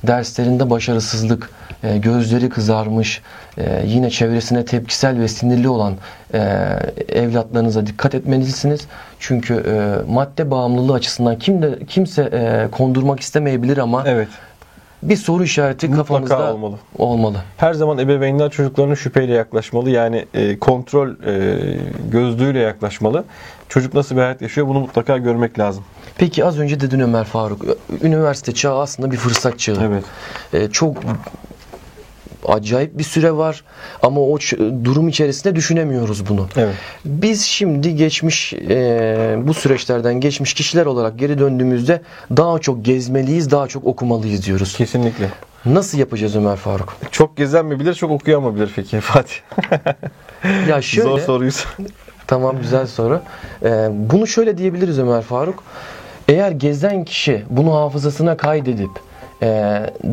derslerinde 0.03 0.69
başarısızlık, 0.69 1.49
e, 1.83 1.97
gözleri 1.97 2.49
kızarmış, 2.49 3.21
e, 3.57 3.83
yine 3.85 4.09
çevresine 4.09 4.65
tepkisel 4.65 5.19
ve 5.19 5.27
sinirli 5.27 5.69
olan 5.69 5.93
e, 6.33 6.39
evlatlarınıza 7.09 7.87
dikkat 7.87 8.15
etmelisiniz. 8.15 8.87
Çünkü 9.19 9.63
madde 10.07 10.51
bağımlılığı 10.51 10.93
açısından 10.93 11.39
kim 11.39 11.61
de 11.61 11.79
kimse 11.87 12.67
kondurmak 12.71 13.19
istemeyebilir 13.19 13.77
ama 13.77 14.03
evet 14.05 14.27
bir 15.03 15.15
soru 15.15 15.43
işareti 15.43 15.87
Mutlaka 15.87 16.07
kafanızda 16.07 16.53
olmalı. 16.53 16.75
olmalı. 16.97 17.37
Her 17.57 17.73
zaman 17.73 17.97
ebeveynler 17.97 18.49
çocuklarına 18.51 18.95
şüpheyle 18.95 19.33
yaklaşmalı. 19.33 19.89
Yani 19.89 20.25
e, 20.33 20.59
kontrol 20.59 21.09
e, 21.09 21.59
gözlüğüyle 22.11 22.59
yaklaşmalı. 22.59 23.23
Çocuk 23.69 23.93
nasıl 23.93 24.15
bir 24.15 24.21
hayat 24.21 24.41
yaşıyor 24.41 24.67
bunu 24.67 24.79
mutlaka 24.79 25.17
görmek 25.17 25.59
lazım. 25.59 25.83
Peki 26.17 26.45
az 26.45 26.59
önce 26.59 26.79
dedin 26.79 26.99
Ömer 26.99 27.23
Faruk. 27.23 27.65
Üniversite 28.01 28.53
çağı 28.53 28.79
aslında 28.79 29.11
bir 29.11 29.17
fırsat 29.17 29.59
çağı. 29.59 29.77
Evet. 29.83 30.03
E, 30.53 30.69
çok 30.71 30.97
acayip 32.47 32.97
bir 32.97 33.03
süre 33.03 33.31
var 33.31 33.63
ama 34.01 34.21
o 34.21 34.37
durum 34.83 35.07
içerisinde 35.07 35.55
düşünemiyoruz 35.55 36.29
bunu. 36.29 36.47
Evet. 36.55 36.75
Biz 37.05 37.41
şimdi 37.41 37.95
geçmiş 37.95 38.53
e, 38.53 39.37
bu 39.43 39.53
süreçlerden 39.53 40.13
geçmiş 40.13 40.53
kişiler 40.53 40.85
olarak 40.85 41.19
geri 41.19 41.39
döndüğümüzde 41.39 42.01
daha 42.37 42.59
çok 42.59 42.85
gezmeliyiz, 42.85 43.51
daha 43.51 43.67
çok 43.67 43.85
okumalıyız 43.85 44.45
diyoruz. 44.45 44.77
Kesinlikle. 44.77 45.29
Nasıl 45.65 45.97
yapacağız 45.97 46.35
Ömer 46.35 46.55
Faruk? 46.55 46.95
Çok 47.11 47.37
gezen 47.37 47.65
mi 47.65 47.79
bilir, 47.79 47.93
çok 47.93 48.11
okuyan 48.11 48.43
mı 48.43 48.55
bilir 48.55 48.71
peki 48.75 48.99
Fatih? 48.99 49.35
ya 50.69 50.81
şöyle. 50.81 51.09
Zor 51.09 51.19
soruyuz. 51.19 51.65
Tamam 52.27 52.55
güzel 52.61 52.87
soru. 52.87 53.21
Ee, 53.63 53.89
bunu 53.91 54.27
şöyle 54.27 54.57
diyebiliriz 54.57 54.99
Ömer 54.99 55.21
Faruk. 55.21 55.63
Eğer 56.27 56.51
gezen 56.51 57.03
kişi 57.03 57.43
bunu 57.49 57.75
hafızasına 57.75 58.37
kaydedip 58.37 58.89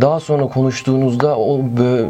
daha 0.00 0.20
sonra 0.20 0.46
konuştuğunuzda 0.46 1.38
o 1.38 1.60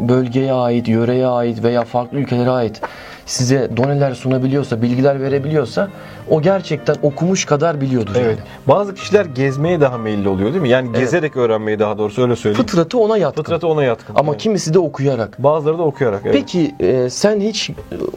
bölgeye 0.09 0.53
ait, 0.53 0.87
yöreye 0.87 1.27
ait 1.27 1.63
veya 1.63 1.83
farklı 1.83 2.17
ülkelere 2.17 2.49
ait 2.49 2.81
size 3.25 3.69
doneler 3.77 4.13
sunabiliyorsa, 4.13 4.81
bilgiler 4.81 5.21
verebiliyorsa 5.21 5.89
o 6.29 6.41
gerçekten 6.41 6.95
okumuş 7.03 7.45
kadar 7.45 7.81
biliyordur. 7.81 8.13
Evet. 8.15 8.37
Yani. 8.37 8.49
Bazı 8.67 8.95
kişiler 8.95 9.25
gezmeye 9.25 9.81
daha 9.81 9.97
meyilli 9.97 10.29
oluyor 10.29 10.49
değil 10.49 10.61
mi? 10.61 10.69
Yani 10.69 10.91
gezerek 10.91 11.37
öğrenmeyi 11.37 11.79
daha 11.79 11.97
doğrusu 11.97 12.21
öyle 12.21 12.35
söyleyeyim. 12.35 12.67
Fıtratı 12.67 12.97
ona 12.97 13.17
yatkın. 13.17 13.43
Fıtratı 13.43 13.67
ona 13.67 13.83
yatkın. 13.83 14.15
Ama 14.15 14.31
Evet. 14.31 14.41
kimisi 14.41 14.73
de 14.73 14.79
okuyarak. 14.79 15.43
Bazıları 15.43 15.77
da 15.77 15.83
okuyarak. 15.83 16.21
Evet. 16.25 16.35
Peki 16.35 16.75
e, 16.79 17.09
sen 17.09 17.39
hiç 17.39 17.71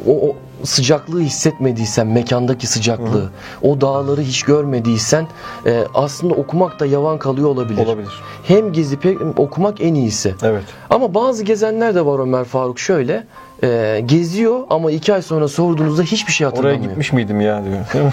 o, 0.06 0.12
o 0.12 0.36
sıcaklığı 0.64 1.20
hissetmediysen, 1.20 2.06
mekandaki 2.06 2.66
sıcaklığı, 2.66 3.30
o 3.62 3.80
dağları 3.80 4.20
hiç 4.20 4.42
görmediysen 4.42 5.26
e, 5.66 5.84
aslında 5.94 6.34
okumak 6.34 6.80
da 6.80 6.86
yavan 6.86 7.18
kalıyor 7.18 7.48
olabilir. 7.48 7.86
Olabilir. 7.86 8.12
Hem 8.44 8.72
gezip 8.72 9.04
hem 9.04 9.34
okumak 9.36 9.80
en 9.80 9.94
iyisi. 9.94 10.34
Evet. 10.42 10.64
Ama 10.90 11.14
bazı 11.14 11.44
gezenler 11.44 11.94
de 11.94 12.06
var 12.06 12.18
Ömer 12.18 12.44
Faruk 12.44 12.78
şöyle. 12.78 13.26
E, 13.62 14.02
geziyor 14.06 14.60
ama 14.70 14.90
iki 14.90 15.14
ay 15.14 15.22
sonra 15.22 15.48
sorduğunuzda 15.48 16.02
hiçbir 16.02 16.32
şey 16.32 16.46
Oraya 16.46 16.50
hatırlamıyor. 16.56 16.82
gitmiş 16.84 17.12
miydim 17.12 17.40
ya 17.40 17.62
diyor. 17.64 18.02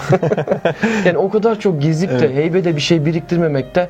Yani 1.06 1.18
o 1.18 1.30
kadar 1.30 1.60
çok 1.60 1.82
gezip 1.82 2.10
de 2.10 2.14
Evet. 2.16 2.34
heybede 2.36 2.76
bir 2.76 2.80
şey 2.80 3.06
biriktirmemekte 3.06 3.88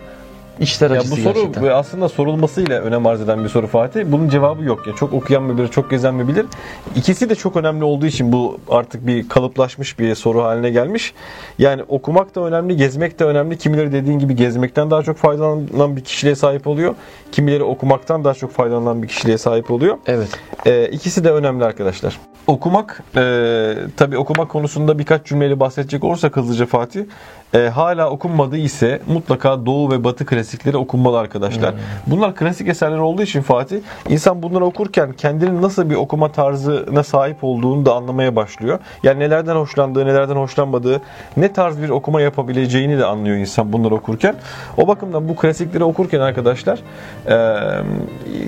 içler 0.61 0.91
ya 0.91 1.01
bu 1.11 1.17
soru 1.17 1.35
gerçekten. 1.35 1.65
aslında 1.65 2.09
sorulmasıyla 2.09 2.81
önem 2.81 3.07
arz 3.07 3.21
eden 3.21 3.45
bir 3.45 3.49
soru 3.49 3.67
Fatih. 3.67 4.05
Bunun 4.07 4.29
cevabı 4.29 4.65
yok. 4.65 4.87
Ya 4.87 4.95
çok 4.95 5.13
okuyan 5.13 5.43
mı 5.43 5.59
bilir, 5.59 5.69
çok 5.69 5.91
gezen 5.91 6.15
mi 6.15 6.29
bilir? 6.29 6.47
İkisi 6.97 7.31
de 7.31 7.35
çok 7.35 7.57
önemli 7.57 7.85
olduğu 7.85 8.07
için 8.07 8.33
bu 8.33 8.59
artık 8.71 9.07
bir 9.07 9.29
kalıplaşmış 9.29 9.99
bir 9.99 10.15
soru 10.15 10.43
haline 10.43 10.71
gelmiş. 10.71 11.15
Yani 11.59 11.83
okumak 11.89 12.35
da 12.35 12.41
önemli, 12.41 12.77
gezmek 12.77 13.19
de 13.19 13.25
önemli. 13.25 13.59
Kimileri 13.59 13.93
dediğin 13.93 14.19
gibi 14.19 14.37
gezmekten 14.37 14.91
daha 14.91 15.03
çok 15.03 15.17
faydalanan 15.17 15.97
bir 15.97 16.05
kişiliğe 16.05 16.35
sahip 16.35 16.67
oluyor. 16.67 16.95
Kimileri 17.33 17.63
okumaktan 17.63 18.25
daha 18.25 18.35
çok 18.35 18.53
faydalanan 18.53 19.03
bir 19.03 19.09
kişiliğe 19.09 19.39
sahip 19.39 19.71
oluyor. 19.71 19.97
Evet. 20.07 20.29
Ee, 20.67 20.89
ikisi 20.89 21.25
de 21.25 21.33
önemli 21.33 21.65
arkadaşlar. 21.65 22.19
Okumak, 22.47 23.03
e, 23.17 23.75
tabii 23.97 24.19
okumak 24.19 24.49
konusunda 24.49 24.99
birkaç 24.99 25.27
cümleyle 25.27 25.61
bahsedecek 25.61 26.05
olursak 26.05 26.37
hızlıca 26.37 26.67
Fatih. 26.67 27.05
E, 27.55 27.69
hala 27.69 28.11
okunmadığı 28.11 28.57
ise 28.57 29.01
mutlaka 29.07 29.67
Doğu 29.67 29.91
ve 29.91 30.05
Batı 30.05 30.27
klasikleri 30.27 30.77
okunmalı 30.77 31.19
arkadaşlar. 31.19 31.75
Bunlar 32.07 32.35
klasik 32.35 32.69
eserler 32.69 32.99
olduğu 32.99 33.23
için 33.23 33.43
Fatih, 33.43 33.81
insan 34.09 34.43
bunları 34.43 34.65
okurken 34.65 35.13
kendinin 35.13 35.63
nasıl 35.63 35.91
bir 35.91 35.95
okuma 35.95 36.33
tarzına 36.33 37.03
sahip 37.03 37.37
olduğunu 37.43 37.87
da 37.87 37.95
anlamaya 37.95 38.37
başlıyor. 38.37 38.79
Yani 39.03 39.21
nelerden 39.21 39.57
hoşlandığı, 39.57 40.07
nelerden 40.07 40.37
hoşlanmadığı, 40.37 41.01
ne 41.37 41.53
tarz 41.53 41.83
bir 41.83 41.89
okuma 41.89 42.21
yapabileceğini 42.21 42.99
de 42.99 43.05
anlıyor 43.05 43.37
insan 43.37 43.73
bunları 43.73 43.95
okurken. 43.95 44.35
O 44.77 44.89
bakımdan 44.89 45.29
bu 45.29 45.37
klasikleri 45.37 45.85
okurken 45.85 46.21
arkadaşlar 46.21 46.79
e, 47.29 47.57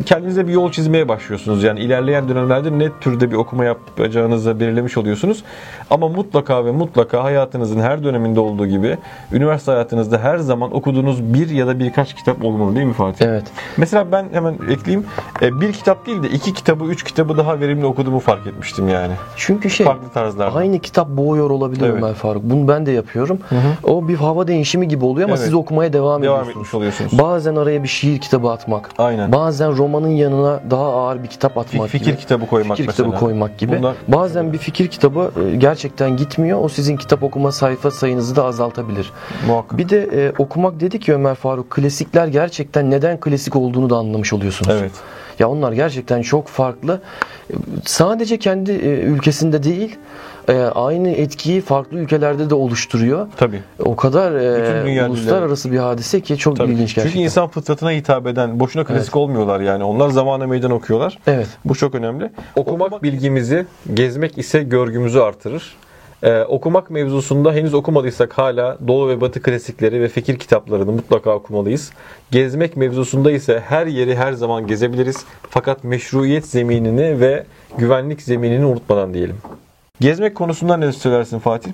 kendinize 0.06 0.48
bir 0.48 0.52
yol 0.52 0.72
çizmeye 0.72 1.08
başlıyorsunuz. 1.08 1.64
Yani 1.64 1.80
ilerleyen 1.80 2.28
dönemlerde 2.28 2.78
ne 2.78 2.88
türde 3.00 3.30
bir 3.30 3.36
okuma 3.36 3.64
yapacağınızı 3.64 4.60
belirlemiş 4.60 4.96
oluyorsunuz. 4.96 5.44
Ama 5.90 6.08
mutlaka 6.08 6.64
ve 6.64 6.70
mutlaka 6.70 7.24
hayatınızın 7.24 7.80
her 7.80 8.04
döneminde 8.04 8.40
olduğu 8.40 8.66
gibi 8.66 8.87
üniversite 9.32 9.72
hayatınızda 9.72 10.18
her 10.18 10.38
zaman 10.38 10.74
okuduğunuz 10.76 11.34
bir 11.34 11.50
ya 11.50 11.66
da 11.66 11.78
birkaç 11.78 12.14
kitap 12.14 12.44
olmalı 12.44 12.74
değil 12.76 12.86
mi 12.86 12.92
Fatih? 12.92 13.26
Evet. 13.26 13.44
Mesela 13.76 14.12
ben 14.12 14.26
hemen 14.32 14.54
ekleyeyim. 14.70 15.06
E, 15.42 15.60
Bir 15.60 15.72
kitap 15.72 16.06
değil 16.06 16.22
de 16.22 16.28
iki 16.28 16.54
kitabı, 16.54 16.84
üç 16.84 17.04
kitabı 17.04 17.36
daha 17.36 17.60
verimli 17.60 17.86
okuduğumu 17.86 18.20
fark 18.20 18.46
etmiştim 18.46 18.88
yani. 18.88 19.12
Çünkü 19.36 19.70
şey 19.70 19.86
Farklı 19.86 20.08
tarzlarda. 20.08 20.56
aynı 20.58 20.78
kitap 20.78 21.08
boğuyor 21.08 21.50
olabilir 21.50 21.86
Evet. 21.86 21.94
Ömer 22.02 22.14
Faruk. 22.14 22.42
Bunu 22.44 22.68
ben 22.68 22.86
de 22.86 22.90
yapıyorum. 22.92 23.38
O 23.84 24.08
bir 24.08 24.14
hava 24.14 24.46
değişimi 24.48 24.88
gibi 24.88 25.04
oluyor 25.04 25.28
ama 25.28 25.36
Evet. 25.36 25.44
siz 25.44 25.54
okumaya 25.54 25.92
devam, 25.92 26.22
Devam 26.22 26.34
ediyorsunuz. 26.40 26.56
etmiş 26.56 26.74
oluyorsunuz. 26.74 27.18
Bazen 27.18 27.56
araya 27.56 27.82
bir 27.82 27.88
şiir 27.88 28.18
kitabı 28.20 28.50
atmak. 28.50 28.90
Aynen. 28.98 29.32
Bazen 29.32 29.76
romanın 29.76 30.08
yanına 30.08 30.60
daha 30.70 30.84
ağır 30.92 31.22
bir 31.22 31.28
kitap 31.28 31.58
atmak 31.58 31.88
Fikir 31.88 32.06
gibi. 32.06 32.16
kitabı 32.16 32.46
koymak 32.46 32.76
fikir 32.76 32.88
mesela. 32.88 33.06
kitabı 33.08 33.24
koymak 33.24 33.58
gibi. 33.58 33.78
Bunlar- 33.78 33.94
Bazen 34.08 34.52
bir 34.52 34.58
fikir 34.58 34.88
kitabı 34.88 35.30
e, 35.52 35.56
gerçekten 35.56 36.16
gitmiyor. 36.16 36.58
O 36.64 36.68
sizin 36.68 36.96
kitap 36.96 37.22
okuma 37.22 37.52
sayfa 37.52 37.90
sayınızı 37.90 38.36
da 38.36 38.44
azaltabilir. 38.44 38.77
Muhakkak. 39.46 39.78
Bir 39.78 39.88
de 39.88 40.08
e, 40.12 40.32
okumak 40.38 40.80
dedi 40.80 41.00
ki 41.00 41.14
Ömer 41.14 41.34
Faruk 41.34 41.70
klasikler 41.70 42.26
gerçekten 42.26 42.90
neden 42.90 43.20
klasik 43.20 43.56
olduğunu 43.56 43.90
da 43.90 43.96
anlamış 43.96 44.32
oluyorsunuz. 44.32 44.76
Evet. 44.80 44.92
Ya 45.38 45.48
onlar 45.48 45.72
gerçekten 45.72 46.22
çok 46.22 46.48
farklı. 46.48 47.00
E, 47.50 47.54
Sadece 47.84 48.38
kendi 48.38 48.72
e, 48.72 49.00
ülkesinde 49.00 49.62
değil, 49.62 49.96
e, 50.48 50.52
aynı 50.62 51.10
etkiyi 51.10 51.60
farklı 51.60 51.98
ülkelerde 51.98 52.50
de 52.50 52.54
oluşturuyor. 52.54 53.26
Tabii. 53.36 53.62
O 53.78 53.96
kadar 53.96 54.32
e, 54.32 55.06
uluslararası 55.08 55.72
bir 55.72 55.78
hadise 55.78 56.20
ki 56.20 56.36
çok 56.36 56.56
Tabii. 56.56 56.72
ilginç 56.72 56.94
gerçekten. 56.94 57.10
Çünkü 57.10 57.24
insan 57.24 57.48
fıtratına 57.48 57.90
hitap 57.90 58.26
eden, 58.26 58.60
boşuna 58.60 58.84
klasik 58.84 59.16
olmuyorlar 59.16 59.60
yani. 59.60 59.84
Onlar 59.84 60.08
zamana 60.08 60.46
meydan 60.46 60.70
okuyorlar. 60.70 61.18
Evet. 61.26 61.48
Bu 61.64 61.74
çok 61.74 61.94
önemli. 61.94 62.30
Okumak 62.56 63.02
bilgimizi, 63.02 63.66
gezmek 63.94 64.38
ise 64.38 64.62
görgümüzü 64.62 65.18
artırır. 65.18 65.76
Ee, 66.22 66.42
okumak 66.42 66.90
mevzusunda 66.90 67.52
henüz 67.52 67.74
okumadıysak 67.74 68.38
hala 68.38 68.78
Doğu 68.88 69.08
ve 69.08 69.20
Batı 69.20 69.42
klasikleri 69.42 70.00
ve 70.00 70.08
fikir 70.08 70.38
kitaplarını 70.38 70.92
mutlaka 70.92 71.34
okumalıyız. 71.34 71.90
Gezmek 72.30 72.76
mevzusunda 72.76 73.30
ise 73.30 73.62
her 73.68 73.86
yeri 73.86 74.16
her 74.16 74.32
zaman 74.32 74.66
gezebiliriz. 74.66 75.24
Fakat 75.50 75.84
meşruiyet 75.84 76.46
zeminini 76.46 77.20
ve 77.20 77.44
güvenlik 77.78 78.22
zeminini 78.22 78.64
unutmadan 78.66 79.14
diyelim. 79.14 79.36
Gezmek 80.00 80.34
konusunda 80.34 80.76
ne 80.76 80.92
söylersin 80.92 81.38
Fatih? 81.38 81.70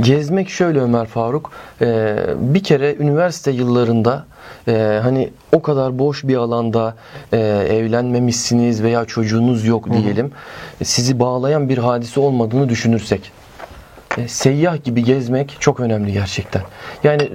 Gezmek 0.00 0.48
şöyle 0.48 0.80
Ömer 0.80 1.06
Faruk. 1.06 1.52
e, 1.80 2.16
bir 2.36 2.62
kere 2.62 2.94
üniversite 2.94 3.50
yıllarında 3.50 4.26
e, 4.68 5.00
hani 5.02 5.30
o 5.52 5.62
kadar 5.62 5.98
boş 5.98 6.24
bir 6.24 6.36
alanda 6.36 6.96
e, 7.32 7.38
evlenmemişsiniz 7.70 8.82
veya 8.82 9.04
çocuğunuz 9.04 9.66
yok 9.66 9.92
diyelim. 9.92 10.32
Sizi 10.84 11.20
bağlayan 11.20 11.68
bir 11.68 11.78
hadise 11.78 12.20
olmadığını 12.20 12.68
düşünürsek. 12.68 13.32
E, 14.18 14.28
seyyah 14.28 14.84
gibi 14.84 15.04
gezmek 15.04 15.56
çok 15.60 15.80
önemli 15.80 16.12
gerçekten. 16.12 16.62
Yani 17.04 17.28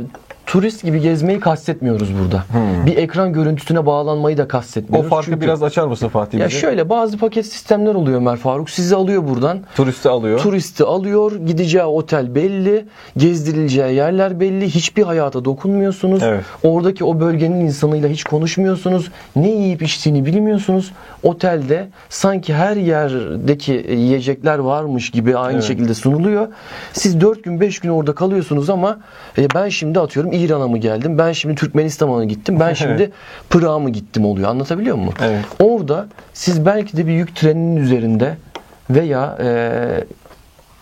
turist 0.47 0.83
gibi 0.83 1.01
gezmeyi 1.01 1.39
kastetmiyoruz 1.39 2.09
burada. 2.21 2.43
Bir 2.85 2.97
ekran 2.97 3.33
görüntüsüne 3.33 3.85
bağlanmayı 3.85 4.37
da 4.37 4.43
O 4.43 4.47
kastetmiyoruz. 4.47 5.09
farkı 5.09 5.25
Çünkü- 5.25 5.41
biraz 5.41 5.63
açar 5.63 5.87
mısın 5.87 6.07
Fatih? 6.07 6.39
ya 6.39 6.47
bize? 6.47 6.59
şöyle 6.59 6.89
bazı 6.89 7.17
paket 7.17 7.45
sistemler 7.45 7.95
oluyor 7.95 8.17
Ömer 8.17 8.37
Faruk. 8.37 8.69
Sizi 8.69 8.95
alıyor 8.95 9.27
buradan. 9.27 9.59
Turisti 9.75 10.09
alıyor. 10.09 10.39
Turisti 10.39 10.83
alıyor, 10.83 11.31
gideceği 11.35 11.83
otel 11.83 12.35
belli, 12.35 12.85
gezdirileceği 13.17 13.95
yerler 13.95 14.39
belli, 14.39 14.65
hiçbir 14.69 15.03
hayata 15.03 15.45
dokunmuyorsunuz. 15.45 16.23
Evet. 16.23 16.43
Oradaki 16.63 17.03
o 17.05 17.19
bölgenin 17.19 17.59
insanıyla 17.61 18.09
hiç 18.09 18.23
konuşmuyorsunuz. 18.23 19.11
Ne 19.35 19.49
yiyip 19.49 19.81
içtiğini 19.81 20.25
bilmiyorsunuz. 20.25 20.91
Otelde 21.23 21.87
sanki 22.09 22.53
her 22.53 22.75
yerdeki 22.75 23.85
yiyecekler 23.89 24.59
varmış 24.59 25.09
gibi 25.11 25.37
aynı 25.37 25.53
Evet. 25.53 25.63
şekilde 25.63 25.93
sunuluyor. 25.93 26.47
Siz 26.93 27.21
4 27.21 27.43
gün 27.43 27.61
5 27.61 27.79
gün 27.79 27.89
orada 27.89 28.15
kalıyorsunuz 28.15 28.69
ama 28.69 28.99
e, 29.37 29.47
ben 29.55 29.69
şimdi 29.69 29.99
atıyorum 29.99 30.31
İran'a 30.37 30.67
mı 30.67 30.77
geldim? 30.77 31.17
Ben 31.17 31.31
şimdi 31.31 31.55
Türkmenistan'a 31.55 32.11
mı 32.11 32.25
gittim? 32.25 32.59
Ben 32.59 32.73
şimdi 32.73 33.11
Pırağa 33.49 33.79
mı 33.79 33.89
gittim 33.89 34.25
oluyor. 34.25 34.49
Anlatabiliyor 34.49 34.95
muyum? 34.95 35.13
Evet. 35.23 35.45
Orada 35.59 36.07
siz 36.33 36.65
belki 36.65 36.97
de 36.97 37.07
bir 37.07 37.11
yük 37.11 37.35
treninin 37.35 37.75
üzerinde 37.75 38.37
veya 38.89 39.37
e, 39.41 40.03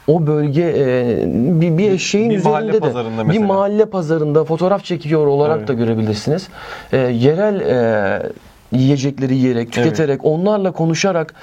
o 0.07 0.27
bölge 0.27 0.73
e, 0.77 1.23
bir, 1.61 1.77
bir 1.77 1.91
eşeğin 1.91 2.29
bir 2.29 2.35
üzerinde 2.35 2.73
de 2.73 2.79
pazarında 2.79 3.21
bir 3.21 3.27
mesela. 3.27 3.47
mahalle 3.47 3.85
pazarında 3.85 4.43
fotoğraf 4.43 4.83
çekiyor 4.83 5.27
olarak 5.27 5.57
Evet. 5.57 5.67
da 5.67 5.73
görebilirsiniz. 5.73 6.47
E, 6.91 6.97
yerel 6.97 7.59
e, 7.61 8.29
yiyecekleri 8.71 9.35
yiyerek, 9.35 9.71
tüketerek, 9.71 10.25
onlarla 10.25 10.71
konuşarak, 10.71 11.33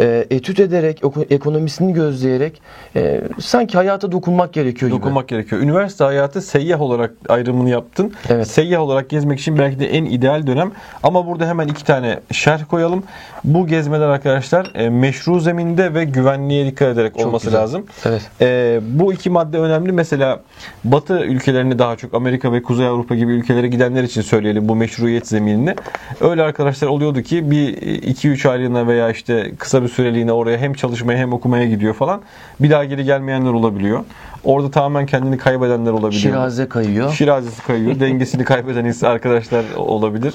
e, 0.00 0.26
etüt 0.30 0.60
ederek, 0.60 1.00
eko- 1.02 1.34
ekonomisini 1.34 1.92
gözleyerek 1.92 2.60
e, 2.96 3.20
sanki 3.40 3.76
hayata 3.76 4.12
dokunmak 4.12 4.52
gerekiyor 4.52 4.90
gibi. 4.90 5.00
Dokunmak 5.00 5.28
gerekiyor. 5.28 5.62
Üniversite 5.62 6.04
hayatı 6.04 6.42
seyyah 6.42 6.80
olarak 6.80 7.10
ayrımını 7.28 7.70
yaptın. 7.70 8.12
Evet. 8.28 8.48
Seyyah 8.48 8.80
olarak 8.80 9.08
gezmek 9.08 9.40
için 9.40 9.58
belki 9.58 9.80
de 9.80 9.86
en 9.90 10.04
ideal 10.04 10.46
dönem. 10.46 10.72
Ama 11.02 11.26
burada 11.26 11.46
hemen 11.48 11.68
iki 11.68 11.84
tane 11.84 12.20
şerh 12.32 12.64
koyalım. 12.70 13.02
Bu 13.44 13.66
gezmeler 13.66 14.08
arkadaşlar 14.08 14.70
e, 14.74 14.88
meşru 14.90 15.40
zeminde 15.40 15.94
ve 15.94 16.04
güvenliğe 16.04 16.66
dikkat 16.66 16.88
ederek 16.88 17.14
Çok 17.18 17.26
olması 17.26 17.46
güzel. 17.46 17.60
lazım. 17.60 17.84
Evet. 18.04 18.22
E, 18.40 18.80
bu 18.82 19.12
iki 19.12 19.30
madde 19.30 19.58
önemli. 19.58 19.92
Mesela 19.92 20.40
Batı 20.84 21.20
ülkelerine 21.20 21.78
daha 21.78 21.96
çok 21.96 22.14
Amerika 22.14 22.52
ve 22.52 22.62
Kuzey 22.62 22.86
Avrupa 22.86 23.14
gibi 23.14 23.32
ülkelere 23.32 23.68
gidenler 23.68 24.02
için 24.02 24.22
söyleyelim 24.22 24.68
bu 24.68 24.76
meşruiyet 24.76 25.26
zeminini. 25.28 25.74
Öyle 26.20 26.42
arkadaşlar 26.42 26.67
oluyordu 26.86 27.22
ki 27.22 27.50
bir 27.50 27.76
2-3 27.76 28.48
aylığına 28.48 28.86
veya 28.86 29.10
işte 29.10 29.52
kısa 29.58 29.82
bir 29.82 29.88
süreliğine 29.88 30.32
oraya 30.32 30.58
hem 30.58 30.74
çalışmaya 30.74 31.18
hem 31.18 31.32
okumaya 31.32 31.66
gidiyor 31.66 31.94
falan. 31.94 32.20
Bir 32.60 32.70
daha 32.70 32.84
geri 32.84 33.04
gelmeyenler 33.04 33.50
olabiliyor. 33.50 34.04
Orada 34.44 34.70
tamamen 34.70 35.06
kendini 35.06 35.38
kaybedenler 35.38 35.90
olabiliyor. 35.90 36.12
Şiraze 36.22 36.68
kayıyor. 36.68 37.12
Şirazesi 37.12 37.62
kayıyor. 37.62 38.00
Dengesini 38.00 38.44
kaybeden 38.44 39.06
arkadaşlar 39.06 39.64
olabilir. 39.76 40.34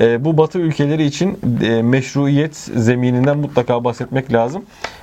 E, 0.00 0.24
bu 0.24 0.38
batı 0.38 0.58
ülkeleri 0.58 1.04
için 1.04 1.38
e, 1.62 1.82
meşruiyet 1.82 2.56
zemininden 2.56 3.38
mutlaka 3.38 3.84
bahsetmek 3.84 4.32
lazım. 4.32 4.62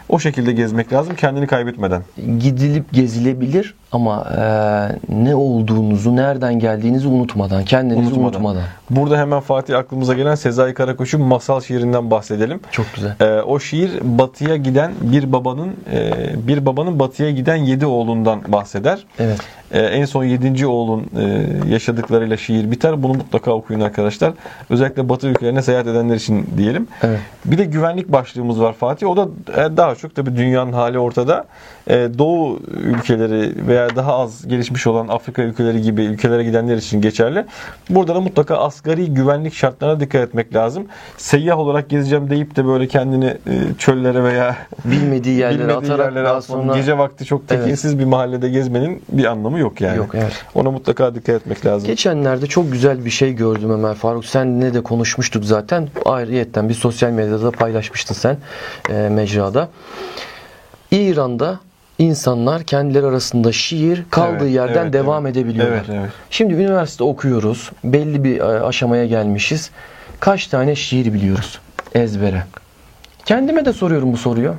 O 0.09 0.19
şekilde 0.19 0.51
gezmek 0.51 0.93
lazım 0.93 1.15
kendini 1.15 1.47
kaybetmeden. 1.47 2.01
Gidilip 2.39 2.93
gezilebilir 2.93 3.75
ama 3.91 4.27
e, 4.37 5.23
ne 5.23 5.35
olduğunuzu, 5.35 6.15
nereden 6.15 6.59
geldiğinizi 6.59 7.07
unutmadan, 7.07 7.65
kendinizi 7.65 7.99
Unutmadan. 8.07 8.25
unutmadan. 8.25 8.63
Burada 8.89 9.17
hemen 9.17 9.39
Fatih 9.39 9.77
aklımıza 9.77 10.13
gelen 10.13 10.35
Sezai 10.35 10.73
Karakoç'un 10.73 11.21
masal 11.21 11.61
şiirinden 11.61 12.11
bahsedelim. 12.11 12.59
Çok 12.71 12.85
güzel. 12.95 13.15
Ee, 13.21 13.41
o 13.41 13.59
şiir 13.59 13.91
batıya 14.01 14.55
giden 14.55 14.91
bir 15.01 15.31
babanın 15.31 15.73
e, 15.93 16.11
bir 16.47 16.65
babanın 16.65 16.99
batıya 16.99 17.31
giden 17.31 17.55
yedi 17.55 17.85
oğlundan 17.85 18.32
bahseder. 18.47 19.05
Evet. 19.19 19.39
Ee, 19.71 19.79
en 19.79 20.05
son 20.05 20.23
yedinci 20.23 20.67
oğlun 20.67 21.05
e, 21.19 21.45
yaşadıklarıyla 21.69 22.37
şiir 22.37 22.71
biter. 22.71 23.03
Bunu 23.03 23.13
mutlaka 23.13 23.51
okuyun 23.51 23.81
arkadaşlar. 23.81 24.33
Özellikle 24.69 25.09
Batı 25.09 25.27
ülkelerine 25.27 25.61
seyahat 25.61 25.87
edenler 25.87 26.15
için 26.15 26.49
diyelim. 26.57 26.87
Evet. 27.03 27.19
Bir 27.45 27.57
de 27.57 27.65
güvenlik 27.65 28.11
başlığımız 28.11 28.61
var 28.61 28.73
Fatih. 28.73 29.07
O 29.07 29.17
da 29.17 29.27
e, 29.51 29.77
daha 29.77 29.95
çok 29.95 30.15
tabii 30.15 30.35
dünyanın 30.35 30.73
hali 30.73 30.99
ortada. 30.99 31.45
E, 31.87 32.09
Doğu 32.17 32.59
ülkeleri 32.83 33.67
veya 33.67 33.95
daha 33.95 34.17
az 34.17 34.47
gelişmiş 34.47 34.87
olan 34.87 35.07
Afrika 35.07 35.41
ülkeleri 35.41 35.81
gibi 35.81 36.03
ülkelere 36.03 36.43
gidenler 36.43 36.77
için 36.77 37.01
geçerli. 37.01 37.45
Burada 37.89 38.15
da 38.15 38.21
mutlaka 38.21 38.57
asgari 38.57 39.13
güvenlik 39.13 39.53
şartlarına 39.53 39.99
dikkat 39.99 40.21
etmek 40.21 40.55
lazım. 40.55 40.85
Seyyah 41.17 41.59
olarak 41.59 41.89
gezeceğim 41.89 42.29
deyip 42.29 42.55
de 42.55 42.65
böyle 42.65 42.87
kendini 42.87 43.25
e, 43.25 43.53
çöllere 43.77 44.23
veya 44.23 44.55
Bilmediği 44.85 45.39
yerlere 45.39 45.59
bilmediği 45.59 45.77
atarak 45.77 46.05
yerlere 46.05 46.25
daha 46.25 46.41
sonra 46.41 46.75
gece 46.75 46.97
vakti 46.97 47.25
çok 47.25 47.47
tekinsiz 47.47 47.99
bir 47.99 48.05
mahallede 48.23 48.49
gezmenin 48.49 49.01
bir 49.09 49.25
anlamı 49.25 49.59
yok 49.59 49.81
yani. 49.81 49.97
yok 49.97 50.09
evet. 50.13 50.45
Ona 50.55 50.71
mutlaka 50.71 51.15
dikkat 51.15 51.35
etmek 51.35 51.65
lazım. 51.65 51.87
Geçenlerde 51.87 52.47
çok 52.47 52.71
güzel 52.71 53.05
bir 53.05 53.09
şey 53.09 53.33
gördüm 53.33 53.71
Ömer 53.71 53.95
Faruk. 53.95 54.25
Senle 54.25 54.73
de 54.73 54.83
konuşmuştuk 54.83 55.45
zaten. 55.45 55.89
Ayrıyetten 56.05 56.69
bir 56.69 56.73
sosyal 56.73 57.11
medyada 57.11 57.51
paylaşmıştın 57.51 58.15
sen 58.15 58.37
e, 58.89 59.09
mecrada. 59.09 59.69
İran'da 60.91 61.59
insanlar 61.99 62.63
kendileri 62.63 63.05
arasında 63.05 63.51
şiir 63.51 64.03
kaldığı 64.09 64.43
Evet, 64.43 64.55
yerden 64.55 64.83
evet, 64.83 64.93
devam 64.93 65.25
evet. 65.25 65.37
edebiliyorlar. 65.37 65.75
Evet, 65.75 65.89
evet. 65.89 66.09
Şimdi 66.29 66.53
üniversite 66.53 67.03
okuyoruz. 67.03 67.71
Belli 67.83 68.23
bir 68.23 68.39
e, 68.39 68.43
aşamaya 68.43 69.05
gelmişiz. 69.05 69.71
Kaç 70.19 70.47
tane 70.47 70.75
şiir 70.75 71.13
biliyoruz 71.13 71.59
ezbere? 71.95 72.43
Kendime 73.25 73.65
de 73.65 73.73
soruyorum 73.73 74.13
bu 74.13 74.17
soruyu. 74.17 74.55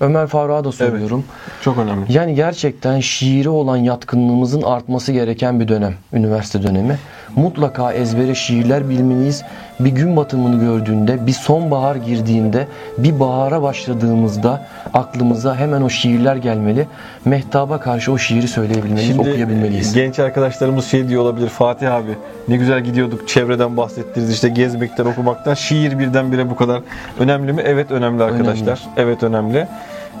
Ömer 0.00 0.26
Faruk'a 0.26 0.64
da 0.64 0.72
soruyorum. 0.72 1.24
Çok 1.62 1.78
önemli. 1.78 2.12
Yani 2.12 2.34
gerçekten 2.34 3.00
şiire 3.00 3.48
olan 3.48 3.76
yatkınlığımızın 3.76 4.62
artması 4.62 5.12
gereken 5.12 5.60
bir 5.60 5.68
dönem, 5.68 5.94
üniversite 6.12 6.62
dönemi. 6.62 6.98
Mutlaka 7.36 7.92
ezbere 7.92 8.34
şiirler 8.34 8.88
bilmeliyiz. 8.88 9.42
Bir 9.80 9.90
gün 9.90 10.16
batımını 10.16 10.60
gördüğünde, 10.60 11.26
bir 11.26 11.32
sonbahar 11.32 11.96
girdiğinde, 11.96 12.68
bir 12.98 13.20
bahara 13.20 13.62
başladığımızda 13.62 14.66
aklımıza 14.94 15.56
hemen 15.56 15.82
o 15.82 15.90
şiirler 15.90 16.36
gelmeli. 16.36 16.86
Mehtaba 17.24 17.80
karşı 17.80 18.12
o 18.12 18.18
şiiri 18.18 18.48
söyleyebilmeliyiz, 18.48 19.18
okuyabilmeliyiz. 19.18 19.94
genç 19.94 20.18
arkadaşlarımız 20.18 20.86
şey 20.86 21.08
diyor 21.08 21.22
olabilir 21.22 21.48
Fatih 21.48 21.94
abi 21.94 22.10
ne 22.48 22.56
güzel 22.56 22.80
gidiyorduk 22.80 23.28
çevreden 23.28 23.76
bahsettiniz 23.76 24.32
işte 24.32 24.48
gezmekten 24.48 25.04
okumaktan 25.04 25.54
şiir 25.54 25.98
birdenbire 25.98 26.50
bu 26.50 26.56
kadar 26.56 26.82
önemli 27.18 27.52
mi? 27.52 27.62
Evet 27.64 27.90
önemli 27.90 28.22
arkadaşlar. 28.22 28.80
Evet 28.96 29.22
önemli. 29.22 29.68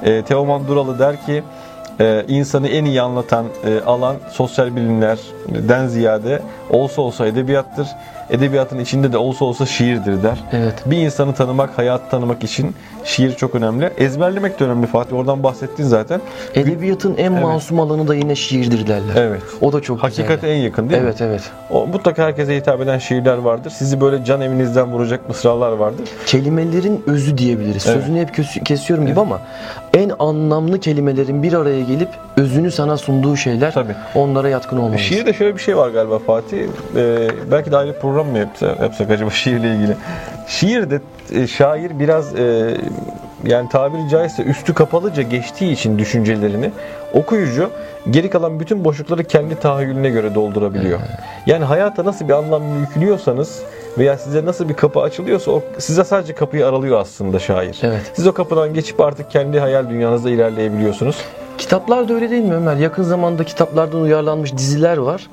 E, 0.02 0.22
Teoman 0.22 0.68
Duralı 0.68 0.98
der 0.98 1.26
ki 1.26 1.42
e, 2.00 2.24
insanı 2.28 2.68
en 2.68 2.84
iyi 2.84 3.02
anlatan 3.02 3.46
e, 3.64 3.80
alan 3.80 4.16
sosyal 4.30 4.76
bilimlerden 5.48 5.86
ziyade 5.86 6.42
olsa 6.70 7.02
olsa 7.02 7.26
edebiyattır. 7.26 7.86
Edebiyatın 8.30 8.78
içinde 8.78 9.12
de 9.12 9.18
olsa 9.18 9.44
olsa 9.44 9.66
şiirdir 9.66 10.22
der. 10.22 10.38
Evet. 10.52 10.74
Bir 10.86 10.96
insanı 10.96 11.34
tanımak, 11.34 11.78
hayatı 11.78 12.10
tanımak 12.10 12.44
için 12.44 12.74
şiir 13.04 13.32
çok 13.34 13.54
önemli. 13.54 13.90
Ezberlemek 13.98 14.60
de 14.60 14.64
önemli 14.64 14.86
Fatih. 14.86 15.16
Oradan 15.16 15.42
bahsettin 15.42 15.84
zaten. 15.84 16.20
Edebiyatın 16.54 17.14
en 17.16 17.32
masum 17.32 17.80
alanı 17.80 18.08
da 18.08 18.14
yine 18.14 18.34
şiirdir 18.34 18.86
derler. 18.86 19.14
Evet. 19.16 19.42
O 19.60 19.72
da 19.72 19.80
çok 19.80 20.02
Hakikate 20.02 20.34
güzel. 20.34 20.48
en 20.48 20.56
yakın 20.56 20.90
değil 20.90 21.02
mi? 21.02 21.06
Evet 21.08 21.20
evet. 21.20 21.42
O, 21.70 21.86
mutlaka 21.86 22.22
herkese 22.22 22.56
hitap 22.56 22.80
eden 22.80 22.98
şiirler 22.98 23.38
vardır. 23.38 23.70
Sizi 23.70 24.00
böyle 24.00 24.24
can 24.24 24.40
evinizden 24.40 24.92
vuracak 24.92 25.28
mısralar 25.28 25.72
vardır. 25.72 26.04
kelimelerin 26.26 27.02
özü 27.06 27.38
diyebiliriz. 27.38 27.86
Evet. 27.88 27.98
Sözünü 28.00 28.20
hep 28.20 28.34
kes- 28.34 28.64
kesiyorum 28.64 29.06
gibi 29.06 29.20
ama 29.20 29.40
en 29.94 30.10
anlamlı 30.18 30.80
kelimelerin 30.80 31.42
bir 31.42 31.52
araya 31.52 31.80
gelip 31.80 32.08
özünü 32.36 32.70
sana 32.70 32.96
sunduğu 32.96 33.36
şeyler 33.36 33.72
Tabii. 33.74 33.94
onlara 34.14 34.48
yatkın 34.48 34.76
olmalıyız. 34.76 35.02
Şiirde 35.02 35.32
şöyle 35.38 35.54
bir 35.54 35.60
şey 35.60 35.76
var 35.76 35.88
galiba 35.88 36.18
Fatih. 36.18 36.58
Ee, 36.96 37.28
belki 37.50 37.76
ayrı 37.76 37.94
bir 37.94 37.98
program 37.98 38.26
mı 38.26 38.38
yapsa, 38.38 38.66
yapsak 38.66 39.10
acaba 39.10 39.30
şiirle 39.44 39.74
ilgili? 39.74 39.96
Şiirde 40.46 41.00
e, 41.32 41.46
şair 41.46 41.98
biraz 41.98 42.34
e, 42.34 42.76
yani 43.44 43.68
tabiri 43.68 44.08
caizse 44.08 44.42
üstü 44.42 44.74
kapalıca 44.74 45.22
geçtiği 45.22 45.72
için 45.72 45.98
düşüncelerini 45.98 46.70
okuyucu 47.14 47.70
geri 48.10 48.30
kalan 48.30 48.60
bütün 48.60 48.84
boşlukları 48.84 49.24
kendi 49.24 49.60
tahayyülüne 49.60 50.10
göre 50.10 50.34
doldurabiliyor. 50.34 50.98
Yani 51.46 51.64
hayata 51.64 52.04
nasıl 52.04 52.28
bir 52.28 52.32
anlam 52.32 52.80
yüklüyorsanız 52.80 53.62
veya 53.98 54.18
size 54.18 54.44
nasıl 54.44 54.68
bir 54.68 54.74
kapı 54.74 55.00
açılıyorsa 55.00 55.50
o 55.50 55.62
size 55.78 56.04
sadece 56.04 56.34
kapıyı 56.34 56.66
aralıyor 56.66 57.00
aslında 57.00 57.38
şair. 57.38 57.80
Evet. 57.82 58.12
Siz 58.14 58.26
o 58.26 58.32
kapıdan 58.32 58.74
geçip 58.74 59.00
artık 59.00 59.30
kendi 59.30 59.60
hayal 59.60 59.90
dünyanızda 59.90 60.30
ilerleyebiliyorsunuz. 60.30 61.16
Kitaplar 61.58 62.08
da 62.08 62.14
öyle 62.14 62.30
değil 62.30 62.44
mi 62.44 62.54
Ömer? 62.54 62.76
Yakın 62.76 63.02
zamanda 63.02 63.44
kitaplardan 63.44 64.00
uyarlanmış 64.00 64.56
diziler 64.56 64.96
var. 64.96 65.28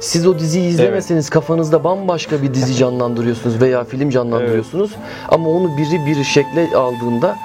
Siz 0.00 0.26
o 0.26 0.38
diziyi 0.38 0.68
izlemeseniz 0.68 1.30
kafanızda 1.30 1.84
bambaşka 1.84 2.42
bir 2.42 2.54
dizi 2.54 2.74
canlandırıyorsunuz 2.78 3.60
veya 3.60 3.84
film 3.84 4.10
canlandırıyorsunuz. 4.10 4.90
Ama 5.28 5.48
onu 5.48 5.76
biri 5.76 6.06
bir 6.06 6.24
şekle 6.24 6.76
aldığında 6.76 7.36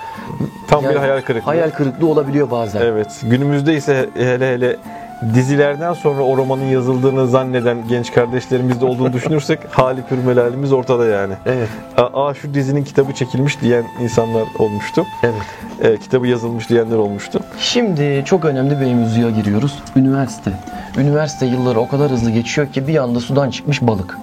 Tam 0.68 0.84
bir 0.84 0.90
yani 0.90 0.98
hayal 0.98 1.22
kırıklığı. 1.22 1.46
Hayal 1.46 1.70
kırıklığı 1.70 2.08
olabiliyor 2.08 2.52
bazen. 2.52 2.82
Evet. 2.82 3.22
Günümüzde 3.24 3.74
ise 3.74 4.10
hele 4.14 4.54
hele 4.54 4.78
dizilerden 5.36 5.94
sonra 5.94 6.22
o 6.22 6.38
romanın 6.38 6.66
yazıldığını 6.66 7.28
zanneden 7.28 7.78
genç 7.88 8.14
kardeşlerimiz 8.14 8.82
de 8.82 8.86
olduğunu 8.86 9.14
düşünürsek 9.14 9.60
hali 9.72 10.02
pürmelalimiz 10.02 10.74
ortada 10.74 11.06
yani. 11.06 11.34
Evet. 11.46 11.70
Aa 11.98 12.34
şu 12.34 12.54
dizinin 12.54 12.84
kitabı 12.84 13.14
çekilmiş 13.14 13.62
diyen 13.62 13.84
insanlar 14.02 14.44
olmuştu. 14.60 15.06
Evet. 15.24 15.42
Ee, 15.82 15.98
kitabı 15.98 16.28
yazılmış 16.28 16.70
diyenler 16.70 16.98
olmuştu. 16.98 17.40
Şimdi 17.60 18.24
çok 18.26 18.46
önemli 18.46 18.82
bir 18.82 18.94
mevzuya 18.94 19.30
giriyoruz. 19.30 19.80
Üniversite. 19.96 20.52
Üniversite 20.98 21.46
yılları 21.46 21.80
o 21.80 21.88
kadar 21.88 22.12
hızlı 22.12 22.32
geçiyor 22.32 22.68
ki 22.68 22.88
bir 22.88 22.96
anda 22.96 23.20
sudan 23.20 23.50
çıkmış 23.50 23.82
balık 23.82 24.18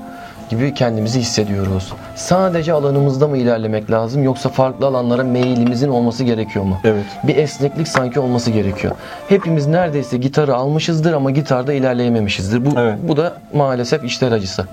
gibi 0.51 0.75
kendimizi 0.75 1.21
hissediyoruz. 1.21 1.93
Sadece 2.17 2.73
alanımızda 2.73 3.29
mı 3.29 3.37
ilerlemek 3.37 3.91
lazım 3.91 4.23
yoksa 4.23 4.49
farklı 4.49 4.87
alanlara 4.87 5.25
meyilimizin 5.25 5.89
olması 5.89 6.25
gerekiyor 6.25 6.65
mu? 6.65 6.79
Evet. 6.85 7.05
Bir 7.25 7.37
esneklik 7.37 7.89
sanki 7.89 8.21
olması 8.21 8.51
gerekiyor. 8.51 8.95
Hepimiz 9.29 9.67
neredeyse 9.67 10.17
gitarı 10.17 10.55
almışızdır 10.55 11.13
ama 11.13 11.31
gitarda 11.31 11.73
ilerleyememişizdir. 11.73 12.65
Bu, 12.65 12.81
Evet. 12.81 12.99
bu 13.03 13.17
da 13.17 13.33
maalesef 13.55 14.05
işler 14.05 14.33
acısı. 14.33 14.67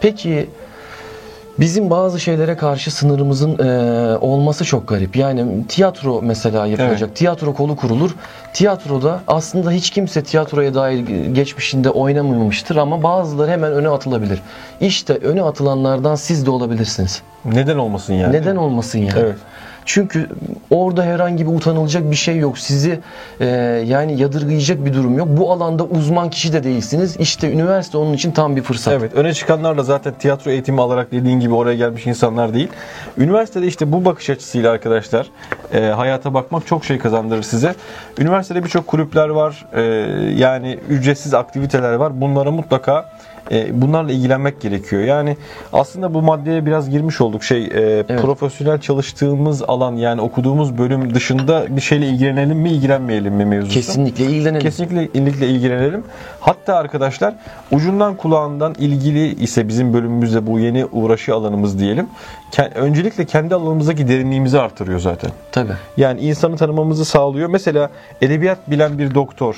Peki 0.00 0.50
Bizim 1.60 1.90
bazı 1.90 2.20
şeylere 2.20 2.56
karşı 2.56 2.90
sınırımızın 2.90 3.58
e, 3.58 4.18
olması 4.18 4.64
çok 4.64 4.88
garip. 4.88 5.16
Yani 5.16 5.66
tiyatro 5.68 6.22
mesela 6.22 6.66
yapılacak. 6.66 7.16
Tiyatro 7.16 7.54
kolu 7.54 7.76
kurulur. 7.76 8.14
Tiyatroda 8.52 9.20
aslında 9.26 9.70
hiç 9.70 9.90
kimse 9.90 10.22
tiyatroya 10.22 10.74
dair 10.74 10.98
geçmişinde 11.32 11.90
oynamamıştır 11.90 12.76
ama 12.76 13.02
bazıları 13.02 13.50
hemen 13.50 13.72
öne 13.72 13.88
atılabilir. 13.88 14.42
İşte 14.80 15.14
öne 15.14 15.42
atılanlardan 15.42 16.14
siz 16.14 16.46
de 16.46 16.50
olabilirsiniz. 16.50 17.22
Neden 17.44 17.76
olmasın 17.78 18.14
yani? 18.14 18.32
Neden 18.32 18.56
olmasın 18.56 18.98
yani? 18.98 19.20
Evet. 19.20 19.36
Çünkü 19.88 20.26
orada 20.70 21.02
herhangi 21.02 21.46
bir 21.46 21.52
utanılacak 21.52 22.10
bir 22.10 22.16
şey 22.16 22.36
yok. 22.36 22.58
Sizi 22.58 23.00
e, 23.40 23.46
yani 23.86 24.20
yadırgayacak 24.20 24.84
bir 24.84 24.94
durum 24.94 25.18
yok. 25.18 25.28
Bu 25.30 25.52
alanda 25.52 25.84
uzman 25.84 26.30
kişi 26.30 26.52
de 26.52 26.64
değilsiniz. 26.64 27.16
İşte 27.16 27.52
üniversite 27.52 27.98
onun 27.98 28.12
için 28.12 28.32
tam 28.32 28.56
bir 28.56 28.62
fırsat. 28.62 28.94
Evet 28.94 29.14
öne 29.14 29.34
çıkanlar 29.34 29.78
da 29.78 29.82
zaten 29.82 30.14
tiyatro 30.18 30.50
eğitimi 30.50 30.80
alarak 30.80 31.12
dediğin 31.12 31.40
gibi 31.40 31.54
oraya 31.54 31.76
gelmiş 31.76 32.06
insanlar 32.06 32.54
değil. 32.54 32.68
Üniversitede 33.18 33.66
işte 33.66 33.92
bu 33.92 34.04
bakış 34.04 34.30
açısıyla 34.30 34.72
arkadaşlar 34.72 35.26
e, 35.74 35.80
hayata 35.80 36.34
bakmak 36.34 36.66
çok 36.66 36.84
şey 36.84 36.98
kazandırır 36.98 37.42
size. 37.42 37.74
Üniversitede 38.18 38.64
birçok 38.64 38.86
kulüpler 38.86 39.28
var. 39.28 39.66
E, 39.72 39.82
yani 40.36 40.78
ücretsiz 40.88 41.34
aktiviteler 41.34 41.94
var. 41.94 42.20
Bunlara 42.20 42.50
mutlaka 42.50 43.10
e, 43.50 43.82
bunlarla 43.82 44.12
ilgilenmek 44.12 44.60
gerekiyor. 44.60 45.02
Yani 45.02 45.36
aslında 45.72 46.14
bu 46.14 46.22
maddeye 46.22 46.66
biraz 46.66 46.90
girmiş 46.90 47.20
olduk. 47.20 47.44
Şey 47.44 47.64
e, 47.64 48.06
profesyonel 48.06 48.80
çalıştığımız 48.80 49.62
alan 49.62 49.96
yani 49.96 50.20
okuduğumuz 50.20 50.78
bölüm 50.78 51.14
dışında 51.14 51.76
bir 51.76 51.80
şeyle 51.80 52.06
ilgilenelim 52.06 52.58
mi 52.58 52.70
ilgilenmeyelim 52.70 53.34
mi 53.34 53.44
mevzusu. 53.44 53.74
Kesinlikle 53.74 54.24
ilgilenelim. 54.24 54.60
Kesinlikle 54.60 55.48
ilgilenelim. 55.48 56.04
Hatta 56.40 56.74
arkadaşlar 56.74 57.34
ucundan 57.70 58.16
kulağından 58.16 58.74
ilgili 58.78 59.42
ise 59.42 59.68
bizim 59.68 59.94
bölümümüzde 59.94 60.46
bu 60.46 60.58
yeni 60.58 60.84
uğraşı 60.84 61.34
alanımız 61.34 61.78
diyelim. 61.78 62.06
Öncelikle 62.74 63.24
kendi 63.24 63.54
alanımızdaki 63.54 64.08
derinliğimizi 64.08 64.60
artırıyor 64.60 65.00
zaten. 65.00 65.30
Tabii. 65.52 65.72
Yani 65.96 66.20
insanı 66.20 66.56
tanımamızı 66.56 67.04
sağlıyor. 67.04 67.48
Mesela 67.48 67.90
edebiyat 68.22 68.70
bilen 68.70 68.98
bir 68.98 69.14
doktor 69.14 69.56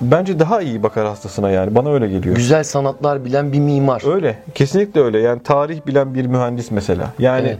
bence 0.00 0.38
daha 0.38 0.60
iyi 0.60 0.82
bakar 0.82 1.06
hastasına 1.06 1.50
yani. 1.50 1.74
Bana 1.74 1.92
öyle 1.92 2.08
geliyor. 2.08 2.36
Güzel 2.36 2.64
sanatlar 2.64 3.24
bilen 3.24 3.52
bir 3.52 3.58
mimar. 3.58 4.14
Öyle. 4.14 4.38
Kesinlikle 4.54 5.00
öyle. 5.00 5.18
Yani 5.18 5.42
tarih 5.42 5.86
bilen 5.86 6.14
bir 6.14 6.26
mühendis 6.26 6.70
mesela. 6.70 7.12
Yani 7.18 7.48
Evet. 7.48 7.58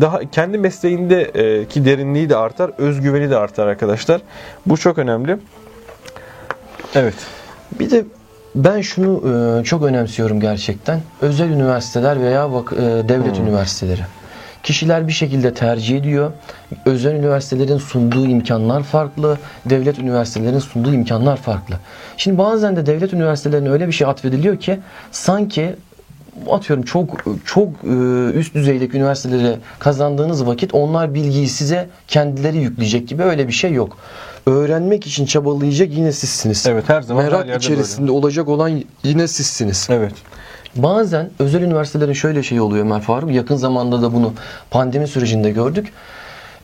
daha 0.00 0.30
kendi 0.30 0.58
mesleğindeki 0.58 1.84
derinliği 1.84 2.30
de 2.30 2.36
artar, 2.36 2.70
özgüveni 2.78 3.30
de 3.30 3.36
artar 3.36 3.66
arkadaşlar. 3.66 4.20
Bu 4.66 4.76
çok 4.76 4.98
önemli. 4.98 5.36
Evet. 6.94 7.14
Bir 7.80 7.90
de 7.90 8.04
ben 8.54 8.80
şunu 8.80 9.22
e, 9.60 9.64
çok 9.64 9.82
önemsiyorum 9.82 10.40
gerçekten. 10.40 11.00
Özel 11.20 11.48
üniversiteler 11.50 12.20
veya 12.20 12.44
e, 12.44 13.08
devlet 13.08 13.38
üniversiteleri. 13.38 14.02
Kişiler 14.68 15.08
bir 15.08 15.12
şekilde 15.12 15.54
tercih 15.54 15.98
ediyor. 15.98 16.32
Özel 16.86 17.14
üniversitelerin 17.14 17.78
sunduğu 17.78 18.26
imkanlar 18.26 18.82
farklı, 18.82 19.38
devlet 19.66 19.98
üniversitelerinin 19.98 20.58
sunduğu 20.58 20.94
imkanlar 20.94 21.36
farklı. 21.36 21.74
Şimdi 22.16 22.38
bazen 22.38 22.76
de 22.76 22.86
devlet 22.86 23.12
üniversitelerine 23.12 23.70
öyle 23.70 23.86
bir 23.86 23.92
şey 23.92 24.06
atfediliyor 24.06 24.56
ki 24.56 24.78
sanki 25.10 25.76
atıyorum 26.50 26.84
çok 26.84 27.24
çok 27.44 27.68
e, 27.68 27.88
üst 28.34 28.54
düzeydeki 28.54 28.96
üniversitelere 28.96 29.58
kazandığınız 29.78 30.46
vakit 30.46 30.74
onlar 30.74 31.14
bilgiyi 31.14 31.48
size 31.48 31.88
kendileri 32.08 32.58
yükleyecek 32.58 33.08
gibi 33.08 33.22
öyle 33.22 33.48
bir 33.48 33.52
şey 33.52 33.72
yok. 33.72 33.96
Öğrenmek 34.46 35.06
için 35.06 35.26
çabalayacak 35.26 35.90
yine 35.90 36.12
sizsiniz. 36.12 36.66
Evet, 36.66 36.88
her 36.88 37.02
zaman 37.02 37.22
her 37.22 37.30
Merak 37.30 37.46
yerde 37.46 37.58
içerisinde 37.58 38.10
olacak 38.10 38.48
olan 38.48 38.82
yine 39.04 39.28
sizsiniz. 39.28 39.88
Evet. 39.90 40.14
Bazen 40.76 41.30
özel 41.38 41.62
üniversitelerin 41.62 42.12
şöyle 42.12 42.42
şey 42.42 42.60
oluyor 42.60 42.84
Ömer 42.84 43.00
Faruk. 43.00 43.30
Yakın 43.32 43.56
zamanda 43.56 44.02
da 44.02 44.12
bunu 44.12 44.32
pandemi 44.70 45.08
sürecinde 45.08 45.50
gördük. 45.50 45.92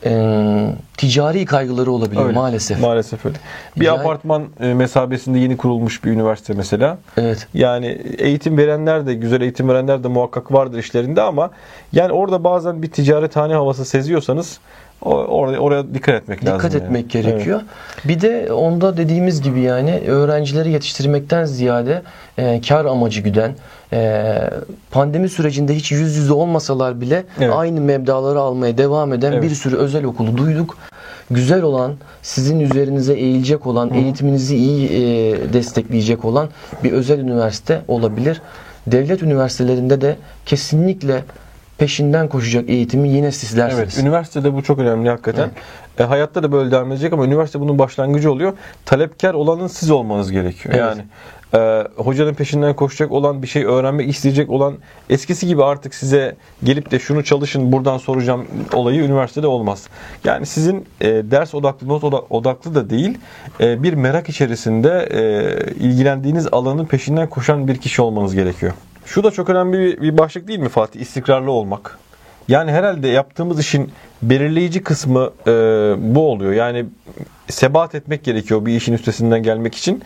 Ee, 0.05 0.69
ticari 0.97 1.45
kaygıları 1.45 1.91
olabiliyor 1.91 2.25
Öyle. 2.25 2.35
maalesef. 2.39 2.79
Maalesef 2.81 3.25
öyle. 3.25 3.37
Bir 3.77 3.85
Yani- 3.85 3.99
apartman 3.99 4.43
e, 4.59 4.73
mesabesinde 4.73 5.39
yeni 5.39 5.57
kurulmuş 5.57 6.03
bir 6.03 6.11
üniversite 6.11 6.53
mesela. 6.53 6.97
Evet. 7.17 7.47
Yani 7.53 7.85
eğitim 8.17 8.57
verenler 8.57 9.07
de 9.07 9.13
güzel 9.13 9.41
eğitim 9.41 9.69
verenler 9.69 10.03
de 10.03 10.07
muhakkak 10.07 10.51
vardır 10.53 10.77
işlerinde 10.77 11.21
ama 11.21 11.49
yani 11.93 12.11
orada 12.11 12.43
bazen 12.43 12.81
bir 12.83 12.91
ticarethane 12.91 13.53
havası 13.53 13.85
seziyorsanız 13.85 14.59
oraya, 15.01 15.59
oraya 15.59 15.93
dikkat 15.93 16.15
etmek 16.15 16.45
lazım. 16.45 16.59
Dikkat 16.59 16.73
yani. 16.73 16.83
etmek 16.83 17.09
gerekiyor. 17.09 17.61
Bir 18.05 18.21
de 18.21 18.53
onda 18.53 18.97
dediğimiz 18.97 19.41
gibi 19.41 19.61
yani 19.61 20.01
öğrencileri 20.07 20.71
yetiştirmekten 20.71 21.45
ziyade 21.45 22.01
e, 22.37 22.61
kar 22.61 22.85
amacı 22.85 23.21
güden, 23.21 23.55
e, 23.93 24.33
pandemi 24.91 25.29
sürecinde 25.29 25.75
hiç 25.75 25.91
yüz 25.91 26.15
yüze 26.15 26.33
olmasalar 26.33 27.01
bile 27.01 27.23
Evet. 27.39 27.53
aynı 27.55 27.81
mebdaları 27.81 28.39
almaya 28.39 28.77
devam 28.77 29.13
eden 29.13 29.31
Evet. 29.31 29.43
bir 29.43 29.49
sürü 29.49 29.75
özel 29.75 30.03
okulu 30.03 30.37
duyduk. 30.37 30.77
Güzel 31.31 31.61
olan, 31.61 31.93
sizin 32.21 32.59
üzerinize 32.59 33.13
eğilecek 33.13 33.67
olan, 33.67 33.93
eğitiminizi 33.93 34.55
iyi 34.55 34.87
e, 34.87 35.53
destekleyecek 35.53 36.25
olan 36.25 36.49
bir 36.83 36.91
özel 36.91 37.19
üniversite 37.19 37.81
olabilir. 37.87 38.41
Devlet 38.87 39.23
üniversitelerinde 39.23 40.01
de 40.01 40.17
kesinlikle 40.45 41.23
peşinden 41.77 42.29
koşacak 42.29 42.69
eğitimi 42.69 43.09
yine 43.09 43.31
sizlersiniz. 43.31 43.79
Evet, 43.79 43.97
üniversitede 43.97 44.53
bu 44.53 44.63
çok 44.63 44.79
önemli 44.79 45.09
hakikaten. 45.09 45.49
E, 45.99 46.03
hayatta 46.03 46.43
da 46.43 46.51
böyle 46.51 46.71
devam 46.71 46.91
edecek 46.91 47.13
ama 47.13 47.25
üniversite 47.25 47.59
bunun 47.59 47.79
başlangıcı 47.79 48.31
oluyor. 48.31 48.53
Talepkar 48.85 49.33
olanın 49.33 49.67
siz 49.67 49.91
olmanız 49.91 50.31
gerekiyor. 50.31 50.75
Evet. 50.77 50.85
Yani 50.85 51.05
e, 51.53 51.87
hocanın 51.95 52.33
peşinden 52.33 52.75
koşacak 52.75 53.11
olan, 53.11 53.41
bir 53.41 53.47
şey 53.47 53.65
öğrenmek 53.65 54.09
isteyecek 54.09 54.49
olan 54.49 54.77
eskisi 55.09 55.47
gibi 55.47 55.63
artık 55.63 55.95
size 55.95 56.35
gelip 56.63 56.91
de 56.91 56.99
şunu 56.99 57.23
çalışın 57.23 57.71
buradan 57.71 57.97
soracağım 57.97 58.45
olayı 58.73 59.01
üniversitede 59.01 59.47
olmaz. 59.47 59.87
Yani 60.23 60.45
sizin 60.45 60.85
e, 61.01 61.07
ders 61.07 61.55
odaklı, 61.55 61.87
not 61.87 62.03
oda- 62.03 62.25
odaklı 62.29 62.75
da 62.75 62.89
değil, 62.89 63.17
e, 63.59 63.83
bir 63.83 63.93
merak 63.93 64.29
içerisinde 64.29 65.09
e, 65.11 65.73
ilgilendiğiniz 65.73 66.47
alanın 66.51 66.85
peşinden 66.85 67.29
koşan 67.29 67.67
bir 67.67 67.77
kişi 67.77 68.01
olmanız 68.01 68.35
gerekiyor. 68.35 68.73
Şu 69.05 69.23
da 69.23 69.31
çok 69.31 69.49
önemli 69.49 69.79
bir, 69.79 70.01
bir 70.01 70.17
başlık 70.17 70.47
değil 70.47 70.59
mi 70.59 70.69
Fatih? 70.69 71.01
İstikrarlı 71.01 71.51
olmak. 71.51 71.97
Yani 72.47 72.71
herhalde 72.71 73.07
yaptığımız 73.07 73.59
işin 73.59 73.91
belirleyici 74.21 74.83
kısmı 74.83 75.31
e, 75.47 75.51
bu 75.97 76.31
oluyor. 76.31 76.51
Yani 76.51 76.85
sebat 77.47 77.95
etmek 77.95 78.23
gerekiyor 78.23 78.65
bir 78.65 78.75
işin 78.75 78.93
üstesinden 78.93 79.43
gelmek 79.43 79.75
için. 79.75 80.03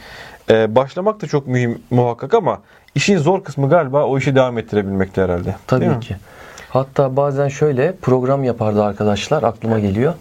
E, 0.49 0.75
başlamak 0.75 1.21
da 1.21 1.27
çok 1.27 1.47
mühim 1.47 1.81
muhakkak 1.89 2.33
ama 2.33 2.61
işin 2.95 3.17
zor 3.17 3.43
kısmı 3.43 3.69
galiba 3.69 4.05
o 4.05 4.17
işi 4.17 4.35
devam 4.35 4.57
ettirebilmekte 4.57 5.21
herhalde. 5.21 5.55
Tabii 5.67 5.87
mi? 5.89 5.99
ki. 5.99 6.15
Hatta 6.69 7.15
bazen 7.15 7.47
şöyle 7.47 7.95
program 8.01 8.43
yapardı 8.43 8.83
arkadaşlar 8.83 9.43
aklıma 9.43 9.79
geliyor. 9.79 10.13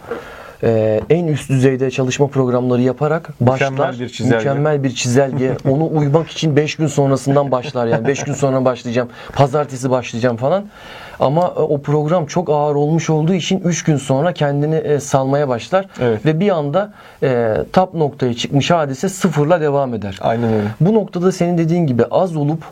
Ee, 0.63 1.01
en 1.11 1.27
üst 1.27 1.51
düzeyde 1.51 1.91
çalışma 1.91 2.27
programları 2.27 2.83
yaparak 2.83 3.31
başlar. 3.41 3.71
Mükemmel 3.71 4.01
bir 4.01 4.09
çizelge. 4.09 4.37
Mükemmel 4.37 4.85
bir 4.85 4.95
çizelge. 4.95 5.57
Onu 5.69 5.91
uymak 5.99 6.31
için 6.31 6.57
5 6.57 6.77
gün 6.77 6.87
sonrasından 6.87 7.51
başlar 7.51 7.87
yani. 7.87 8.07
5 8.07 8.25
gün 8.25 8.33
sonra 8.33 8.65
başlayacağım. 8.65 9.09
Pazartesi 9.33 9.91
başlayacağım 9.91 10.37
falan. 10.37 10.65
Ama 11.21 11.43
e, 11.57 11.61
o 11.61 11.83
program 11.83 12.27
çok 12.27 12.51
ağır 12.51 12.75
olmuş 12.75 13.11
olduğu 13.11 13.35
için 13.35 13.61
3 13.61 13.85
gün 13.85 13.97
sonra 13.97 14.33
kendini 14.33 14.75
e, 14.75 15.01
salmaya 15.01 15.49
başlar. 15.49 15.87
Evet. 16.01 16.27
Ve 16.27 16.41
bir 16.41 16.49
anda 16.49 16.93
e, 17.23 17.57
tap 17.73 17.95
noktaya 17.95 18.35
çıkmış 18.35 18.71
hadise 18.71 19.09
sıfırla 19.09 19.61
devam 19.61 19.95
eder. 19.95 20.19
Aynen 20.21 20.53
öyle. 20.53 20.69
Bu 20.81 20.95
noktada 20.95 21.33
senin 21.33 21.59
dediğin 21.59 21.87
gibi 21.87 22.05
az 22.05 22.37
olup 22.37 22.63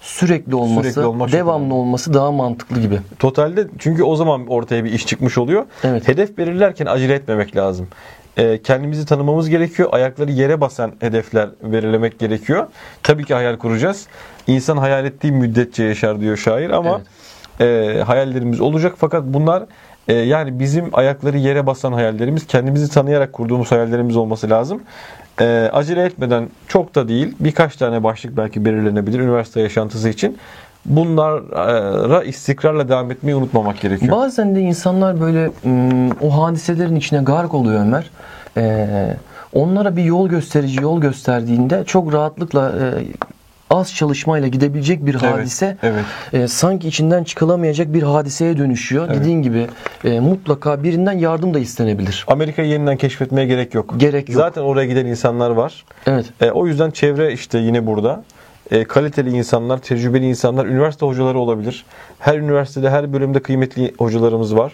sürekli 0.00 0.54
olması, 0.54 0.90
Sürekli 0.90 1.06
olmak 1.06 1.28
çok 1.28 1.38
devamlı 1.40 1.60
önemli. 1.64 1.74
olması 1.74 2.14
daha 2.14 2.32
mantıklı 2.32 2.80
gibi. 2.80 2.98
Totalde 3.18 3.66
çünkü 3.78 4.02
o 4.02 4.16
zaman 4.16 4.46
ortaya 4.46 4.84
bir 4.84 4.92
iş 4.92 5.06
çıkmış 5.06 5.38
oluyor. 5.38 5.66
Evet. 5.84 6.08
Hedef 6.08 6.38
belirlerken 6.38 6.86
acele 6.86 7.14
etmemek 7.14 7.56
lazım. 7.56 7.88
Ee, 8.36 8.62
kendimizi 8.62 9.06
tanımamız 9.06 9.48
gerekiyor. 9.48 9.88
Ayakları 9.92 10.30
yere 10.30 10.60
basan 10.60 10.92
hedefler 11.00 11.48
belirlemek 11.62 12.18
gerekiyor. 12.18 12.66
Tabii 13.02 13.24
ki 13.24 13.34
hayal 13.34 13.56
kuracağız. 13.56 14.06
İnsan 14.46 14.76
hayal 14.76 15.04
ettiği 15.04 15.32
müddetçe 15.32 15.84
yaşar 15.84 16.20
diyor 16.20 16.36
şair 16.36 16.70
ama 16.70 17.00
e, 17.60 17.96
hayallerimiz 18.06 18.60
olacak 18.60 18.94
fakat 18.98 19.24
bunlar 19.24 19.64
e, 20.08 20.14
yani 20.14 20.58
bizim 20.58 20.84
ayakları 20.92 21.38
yere 21.38 21.66
basan 21.66 21.92
hayallerimiz 21.92 22.46
kendimizi 22.46 22.90
tanıyarak 22.90 23.32
kurduğumuz 23.32 23.72
hayallerimiz 23.72 24.16
olması 24.16 24.50
lazım. 24.50 24.82
E, 25.40 25.70
acele 25.72 26.04
etmeden 26.04 26.48
çok 26.68 26.94
da 26.94 27.08
değil 27.08 27.34
birkaç 27.40 27.76
tane 27.76 28.04
başlık 28.04 28.36
belki 28.36 28.64
belirlenebilir 28.64 29.20
üniversite 29.20 29.60
yaşantısı 29.60 30.08
için. 30.08 30.38
Bunlara 30.84 32.24
istikrarla 32.24 32.88
devam 32.88 33.10
etmeyi 33.10 33.36
unutmamak 33.36 33.80
gerekiyor. 33.80 34.16
Bazen 34.16 34.54
de 34.54 34.60
insanlar 34.60 35.20
böyle 35.20 35.50
ım, 35.64 36.10
o 36.10 36.42
hadiselerin 36.42 36.96
içine 36.96 37.22
gark 37.22 37.54
oluyor 37.54 37.80
Ömer. 37.80 38.10
Ee, 38.56 39.16
onlara 39.52 39.96
bir 39.96 40.04
yol 40.04 40.28
gösterici 40.28 40.82
yol 40.82 41.00
gösterdiğinde 41.00 41.84
çok 41.84 42.12
rahatlıkla 42.12 42.72
e, 42.80 43.04
az 43.70 43.94
çalışmayla 43.94 44.48
gidebilecek 44.48 45.06
bir 45.06 45.14
Evet, 45.14 45.22
hadise 45.22 45.76
evet. 45.82 46.04
e, 46.32 46.48
sanki 46.48 46.88
içinden 46.88 47.24
çıkılamayacak 47.24 47.92
bir 47.94 48.02
hadiseye 48.02 48.58
dönüşüyor. 48.58 49.06
Evet. 49.08 49.20
Dediğin 49.20 49.42
gibi 49.42 49.66
e, 50.04 50.20
mutlaka 50.20 50.82
birinden 50.82 51.18
yardım 51.18 51.54
da 51.54 51.58
istenebilir. 51.58 52.24
Amerika'yı 52.28 52.68
yeniden 52.68 52.96
keşfetmeye 52.96 53.46
gerek 53.46 53.74
yok. 53.74 53.94
Gerek 53.96 54.28
yok. 54.28 54.36
Zaten 54.36 54.62
oraya 54.62 54.86
giden 54.86 55.06
insanlar 55.06 55.50
var. 55.50 55.84
Evet. 56.06 56.26
E, 56.40 56.50
o 56.50 56.66
yüzden 56.66 56.90
çevre 56.90 57.32
işte 57.32 57.58
yine 57.58 57.86
burada. 57.86 58.24
E, 58.70 58.84
kaliteli 58.84 59.30
insanlar, 59.30 59.78
tecrübeli 59.78 60.26
insanlar, 60.28 60.66
üniversite 60.66 61.06
hocaları 61.06 61.38
olabilir. 61.38 61.84
Her 62.18 62.38
üniversitede, 62.38 62.90
her 62.90 63.12
bölümde 63.12 63.40
kıymetli 63.40 63.94
hocalarımız 63.98 64.56
var. 64.56 64.72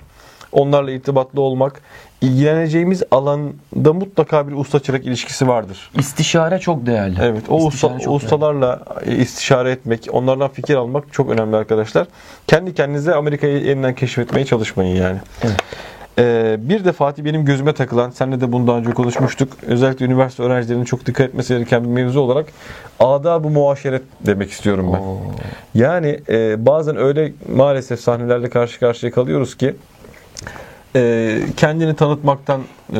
Onlarla 0.55 0.91
irtibatlı 0.91 1.41
olmak, 1.41 1.81
ilgileneceğimiz 2.21 3.03
alanda 3.11 3.93
mutlaka 3.93 4.49
bir 4.49 4.53
usta 4.53 4.81
çırak 4.81 5.07
ilişkisi 5.07 5.49
vardır. 5.49 5.91
İstişare 5.99 6.59
çok 6.59 6.87
değerli. 6.87 7.17
Evet, 7.23 7.43
o, 7.49 7.57
usta, 7.57 7.69
İstişare 7.69 7.95
o 7.95 7.99
çok 7.99 8.07
değerli. 8.07 8.17
ustalarla 8.25 8.81
istişare 9.07 9.71
etmek, 9.71 10.09
onlardan 10.13 10.49
fikir 10.49 10.75
almak 10.75 11.13
çok 11.13 11.31
önemli 11.31 11.57
arkadaşlar. 11.57 12.07
Kendi 12.47 12.75
kendinize 12.75 13.15
Amerika'yı 13.15 13.65
yeniden 13.65 13.95
keşfetmeye 13.95 14.47
çalışmayın 14.47 14.97
yani. 14.97 15.19
Evet. 15.43 15.57
Ee, 16.19 16.57
bir 16.59 16.85
de 16.85 16.93
Fatih 16.93 17.25
benim 17.25 17.45
gözüme 17.45 17.73
takılan, 17.73 18.11
seninle 18.11 18.41
de 18.41 18.53
bunu 18.53 18.67
daha 18.67 18.79
önce 18.79 18.91
konuşmuştuk. 18.91 19.53
Özellikle 19.67 20.07
üniversite 20.07 20.43
öğrencilerinin 20.43 20.85
çok 20.85 21.07
dikkat 21.07 21.29
etmesi 21.29 21.55
gereken 21.55 21.85
bir 21.85 21.89
mevzu 21.89 22.21
olarak 22.21 22.47
adab-ı 23.01 23.51
muaşeret 23.51 24.03
demek 24.21 24.51
istiyorum 24.51 24.91
ben. 24.93 24.99
Oo. 24.99 25.19
Yani 25.75 26.21
e, 26.29 26.67
bazen 26.67 26.97
öyle 26.97 27.33
maalesef 27.55 28.01
sahnelerle 28.01 28.51
karşı 28.51 28.81
karşıya 28.81 29.13
kalıyoruz 29.13 29.57
ki 29.57 29.75
e, 30.97 31.39
kendini 31.57 31.95
tanıtmaktan 31.97 32.61
e, 32.93 32.97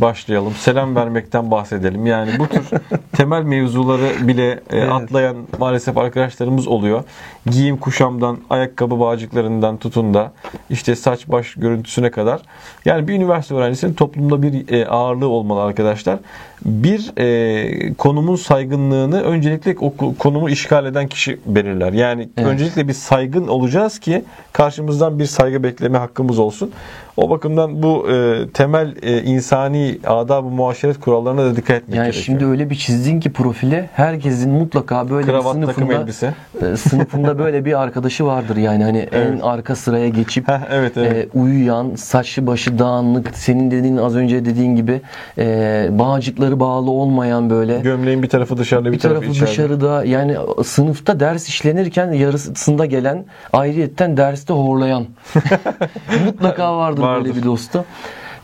başlayalım, 0.00 0.52
selam 0.52 0.96
vermekten 0.96 1.50
bahsedelim. 1.50 2.06
Yani 2.06 2.30
bu 2.38 2.46
tür 2.48 2.62
temel 3.12 3.42
mevzuları 3.42 4.28
bile 4.28 4.50
e, 4.50 4.60
Evet. 4.70 4.92
atlayan 4.92 5.36
maalesef 5.58 5.98
arkadaşlarımız 5.98 6.68
oluyor. 6.68 7.04
Giyim 7.50 7.76
kuşamdan, 7.76 8.38
ayakkabı 8.50 9.00
bağcıklarından 9.00 9.76
tutun 9.76 10.14
da 10.14 10.32
işte 10.70 10.96
saç 10.96 11.28
baş 11.28 11.54
görüntüsüne 11.54 12.10
kadar. 12.10 12.40
Yani 12.84 13.08
bir 13.08 13.14
üniversite 13.14 13.54
öğrencisinin 13.54 13.94
toplumda 13.94 14.42
bir 14.42 14.72
e, 14.72 14.86
ağırlığı 14.86 15.28
olmalı 15.28 15.62
arkadaşlar. 15.62 16.18
Bir 16.64 17.12
e, 17.18 17.94
konumun 17.94 18.36
saygınlığını 18.36 19.22
öncelikle 19.22 19.76
o 19.80 19.88
ko- 19.88 20.16
konumu 20.16 20.50
işgal 20.50 20.86
eden 20.86 21.08
kişi 21.08 21.40
belirler. 21.46 21.92
Yani 21.92 22.28
Evet. 22.36 22.48
öncelikle 22.48 22.88
bir 22.88 22.92
saygın 22.92 23.48
olacağız 23.48 23.98
ki 23.98 24.24
karşımızdan 24.52 25.18
bir 25.18 25.26
saygı 25.26 25.62
bekleme 25.62 25.98
hakkımız 25.98 26.38
olsun. 26.38 26.70
O 27.16 27.30
bakımdan 27.30 27.82
bu 27.82 28.10
e, 28.10 28.46
temel 28.54 28.94
e, 29.02 29.22
insani 29.22 29.98
adab-ı 30.06 30.48
muaşeret 30.48 31.00
kurallarına 31.00 31.44
da 31.44 31.56
dikkat 31.56 31.76
etmek 31.76 31.96
Yani 31.96 32.04
gerekiyor. 32.04 32.24
şimdi 32.24 32.46
öyle 32.46 32.70
bir 32.70 32.74
çizdin 32.74 33.20
ki 33.20 33.32
profile 33.32 33.90
herkesin 33.92 34.52
mutlaka 34.52 35.10
böyle 35.10 35.26
Kravat, 35.26 35.56
bir 35.56 35.62
sınıfında 35.62 35.94
elbise. 35.94 36.34
e, 36.72 36.76
sınıfında 36.76 37.38
böyle 37.38 37.64
bir 37.64 37.80
arkadaşı 37.82 38.26
vardır 38.26 38.56
yani 38.56 38.84
hani 38.84 38.98
en 38.98 39.38
arka 39.38 39.76
sıraya 39.76 40.08
geçip 40.08 40.48
Heh, 40.48 40.60
evet, 40.70 40.96
evet. 40.96 41.12
e, 41.34 41.38
uyuyan, 41.38 41.94
saçlı 41.94 42.46
başı 42.46 42.78
dağınık, 42.78 43.36
senin 43.36 43.70
dediğin 43.70 43.96
az 43.96 44.16
önce 44.16 44.44
dediğin 44.44 44.76
gibi 44.76 45.00
e, 45.38 45.88
bağcıkları 45.90 46.60
bağlı 46.60 46.90
olmayan 46.90 47.50
böyle 47.50 47.78
Gömleğin 47.80 48.22
bir 48.22 48.28
tarafı 48.28 48.56
dışarıda 48.56 48.88
bir, 48.88 48.92
bir 48.92 48.98
tarafı 48.98 49.24
içeride. 49.26 49.50
dışarıda 49.50 50.04
yani 50.04 50.36
sınıfta 50.64 51.20
ders 51.20 51.48
işlenirken 51.48 52.12
yarısında 52.12 52.86
gelen 52.86 53.24
ayrıyetten 53.52 54.16
derste 54.16 54.52
horlayan 54.54 55.04
mutlaka 56.26 56.76
vardır, 56.76 57.03
Vardır. 57.04 57.24
böyle 57.24 57.36
bir 57.36 57.42
dostu. 57.42 57.84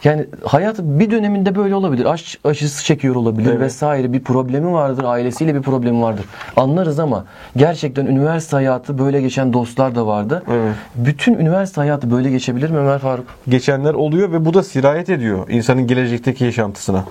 Yani 0.04 0.26
hayat 0.44 0.78
bir 0.78 1.10
döneminde 1.10 1.54
böyle 1.54 1.74
olabilir. 1.74 2.04
Aşk 2.04 2.38
acısı 2.44 2.84
çekiyor 2.84 3.14
olabilir 3.14 3.50
Evet. 3.50 3.60
vesaire. 3.60 4.12
Bir 4.12 4.20
problemi 4.20 4.72
vardır. 4.72 5.04
Ailesiyle 5.04 5.54
bir 5.54 5.62
problemi 5.62 6.02
vardır. 6.02 6.24
Anlarız 6.56 6.98
ama 6.98 7.24
gerçekten 7.56 8.06
üniversite 8.06 8.56
hayatı 8.56 8.98
böyle 8.98 9.20
geçen 9.20 9.52
dostlar 9.52 9.94
da 9.94 10.06
vardı. 10.06 10.42
Evet. 10.50 10.74
Bütün 10.94 11.34
üniversite 11.34 11.80
hayatı 11.80 12.10
böyle 12.10 12.30
geçebilir 12.30 12.70
mi 12.70 12.78
Ömer 12.78 12.98
Faruk? 12.98 13.26
Geçenler 13.48 13.94
oluyor 13.94 14.32
ve 14.32 14.44
bu 14.44 14.54
da 14.54 14.62
sirayet 14.62 15.08
ediyor 15.10 15.48
insanın 15.48 15.86
gelecekteki 15.86 16.44
yaşantısına. 16.44 17.04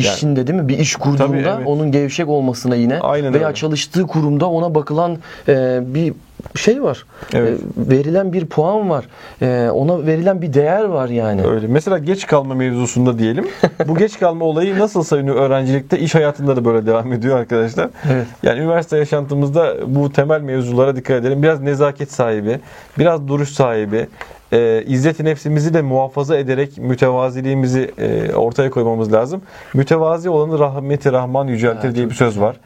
İşinde 0.00 0.46
değil 0.46 0.58
mi? 0.60 0.68
Bir 0.68 0.78
iş 0.78 0.96
kurduğunda 0.96 1.26
Tabii, 1.26 1.36
evet. 1.38 1.66
onun 1.66 1.92
gevşek 1.92 2.28
olmasına 2.28 2.74
yine 2.74 2.98
Aynen 3.00 3.34
veya 3.34 3.46
öyle. 3.46 3.54
çalıştığı 3.54 4.06
kurumda 4.06 4.46
ona 4.46 4.74
bakılan 4.74 5.18
e, 5.48 5.80
bir 5.94 6.12
şey 6.56 6.82
var. 6.82 7.04
Evet. 7.34 7.60
E, 7.60 7.90
verilen 7.90 8.32
bir 8.32 8.46
puan 8.46 8.90
var. 8.90 9.04
E, 9.42 9.70
ona 9.70 10.06
verilen 10.06 10.42
bir 10.42 10.52
değer 10.54 10.84
var 10.84 11.08
yani. 11.08 11.46
Öyle. 11.46 11.66
Mesela 11.66 11.98
geç 11.98 12.26
kalma 12.26 12.54
mevzusunda 12.54 13.18
diyelim. 13.18 13.46
Bu 13.88 13.96
geç 13.96 14.18
kalma 14.18 14.44
olayı 14.44 14.78
nasılsa 14.78 15.16
ünü- 15.18 15.32
öğrencilikte 15.32 15.98
iş 15.98 16.14
hayatında 16.14 16.56
da 16.56 16.64
böyle 16.64 16.86
devam 16.86 17.12
ediyor 17.12 17.38
arkadaşlar. 17.38 17.88
Evet. 18.12 18.26
Yani 18.42 18.60
üniversite 18.60 18.96
yaşantımızda 18.98 19.74
bu 19.86 20.12
temel 20.12 20.40
mevzulara 20.40 20.96
dikkat 20.96 21.16
edelim. 21.20 21.42
Biraz 21.42 21.60
nezaket 21.60 22.12
sahibi, 22.12 22.60
biraz 22.98 23.28
duruş 23.28 23.48
sahibi, 23.48 24.06
e, 24.52 24.84
izzet-i 24.86 25.24
nefsimizi 25.24 25.74
de 25.74 25.82
muhafaza 25.82 26.36
ederek 26.36 26.78
mütevaziliğimizi 26.78 27.90
e, 27.98 28.34
ortaya 28.34 28.70
koymamız 28.70 29.12
lazım. 29.12 29.42
Mütevazi 29.74 30.30
olanı 30.30 30.58
rahmeti 30.58 31.12
rahman 31.12 31.46
yüceltir 31.46 31.88
Ha, 31.88 31.94
diye 31.94 32.10
bir 32.10 32.14
söz 32.14 32.40
var. 32.40 32.56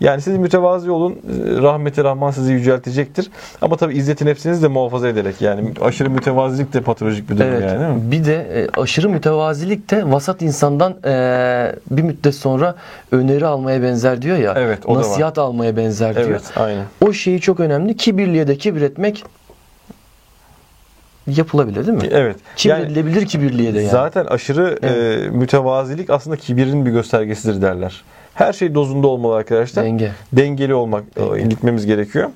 Yani 0.00 0.20
siz 0.20 0.36
mütevazi 0.36 0.90
olun, 0.90 1.12
e, 1.12 1.16
rahmeti 1.62 2.04
rahman 2.04 2.30
sizi 2.30 2.52
yüceltecektir. 2.52 3.30
Ama 3.62 3.76
tabii 3.76 3.94
izzet-i 3.94 4.26
nefsinizi 4.26 4.62
de 4.62 4.68
muhafaza 4.68 5.08
ederek 5.08 5.40
yani 5.42 5.72
aşırı 5.80 6.10
mütevazilik 6.10 6.72
de 6.74 6.80
patolojik 6.80 7.30
bir 7.30 7.38
durum 7.38 7.48
Evet. 7.48 7.62
yani 7.62 7.80
değil 7.80 7.90
mi? 7.90 8.12
Bir 8.12 8.24
de 8.24 8.34
e, 8.76 8.80
aşırı 8.80 9.08
mütevazilik 9.08 9.90
de 9.90 10.10
vasat 10.12 10.42
insandan 10.42 10.94
e, 11.04 11.72
bir 11.90 12.02
müddet 12.02 12.34
sonra 12.34 12.74
öneri 13.12 13.46
almaya 13.46 13.82
benzer 13.82 14.22
diyor 14.22 14.36
ya. 14.36 14.54
Evet, 14.56 14.78
o 14.86 14.94
da 14.94 14.98
var. 14.98 15.04
nasihat 15.04 15.38
almaya 15.38 15.76
benzer 15.76 16.16
diyor. 16.16 16.28
Evet, 16.28 16.42
aynen. 16.56 16.84
O 17.06 17.12
şeyi 17.12 17.40
çok 17.40 17.60
önemli. 17.60 17.96
Kibirliye 17.96 18.48
de 18.48 18.56
kibretmek 18.56 19.24
yapılabilir 21.26 21.86
değil 21.86 21.98
mi? 21.98 22.08
Evet. 22.10 22.36
Yani 22.64 22.82
Kibredilebilir 22.82 23.26
kibirliye 23.26 23.74
de 23.74 23.78
yani. 23.80 23.90
zaten 23.90 24.24
aşırı 24.24 24.78
e, 24.82 25.28
mütevazilik 25.28 26.10
aslında 26.10 26.36
kibirin 26.36 26.86
bir 26.86 26.90
göstergesidir 26.90 27.62
derler. 27.62 28.02
Her 28.34 28.52
şey 28.52 28.74
dozunda 28.74 29.06
olmalı 29.06 29.34
arkadaşlar. 29.36 29.84
Denge. 29.84 30.10
Dengeli 30.32 30.74
olmak 30.74 31.04
e, 31.16 31.20
Denge. 31.20 31.42
gitmemiz 31.42 31.86
gerekiyor. 31.86 32.30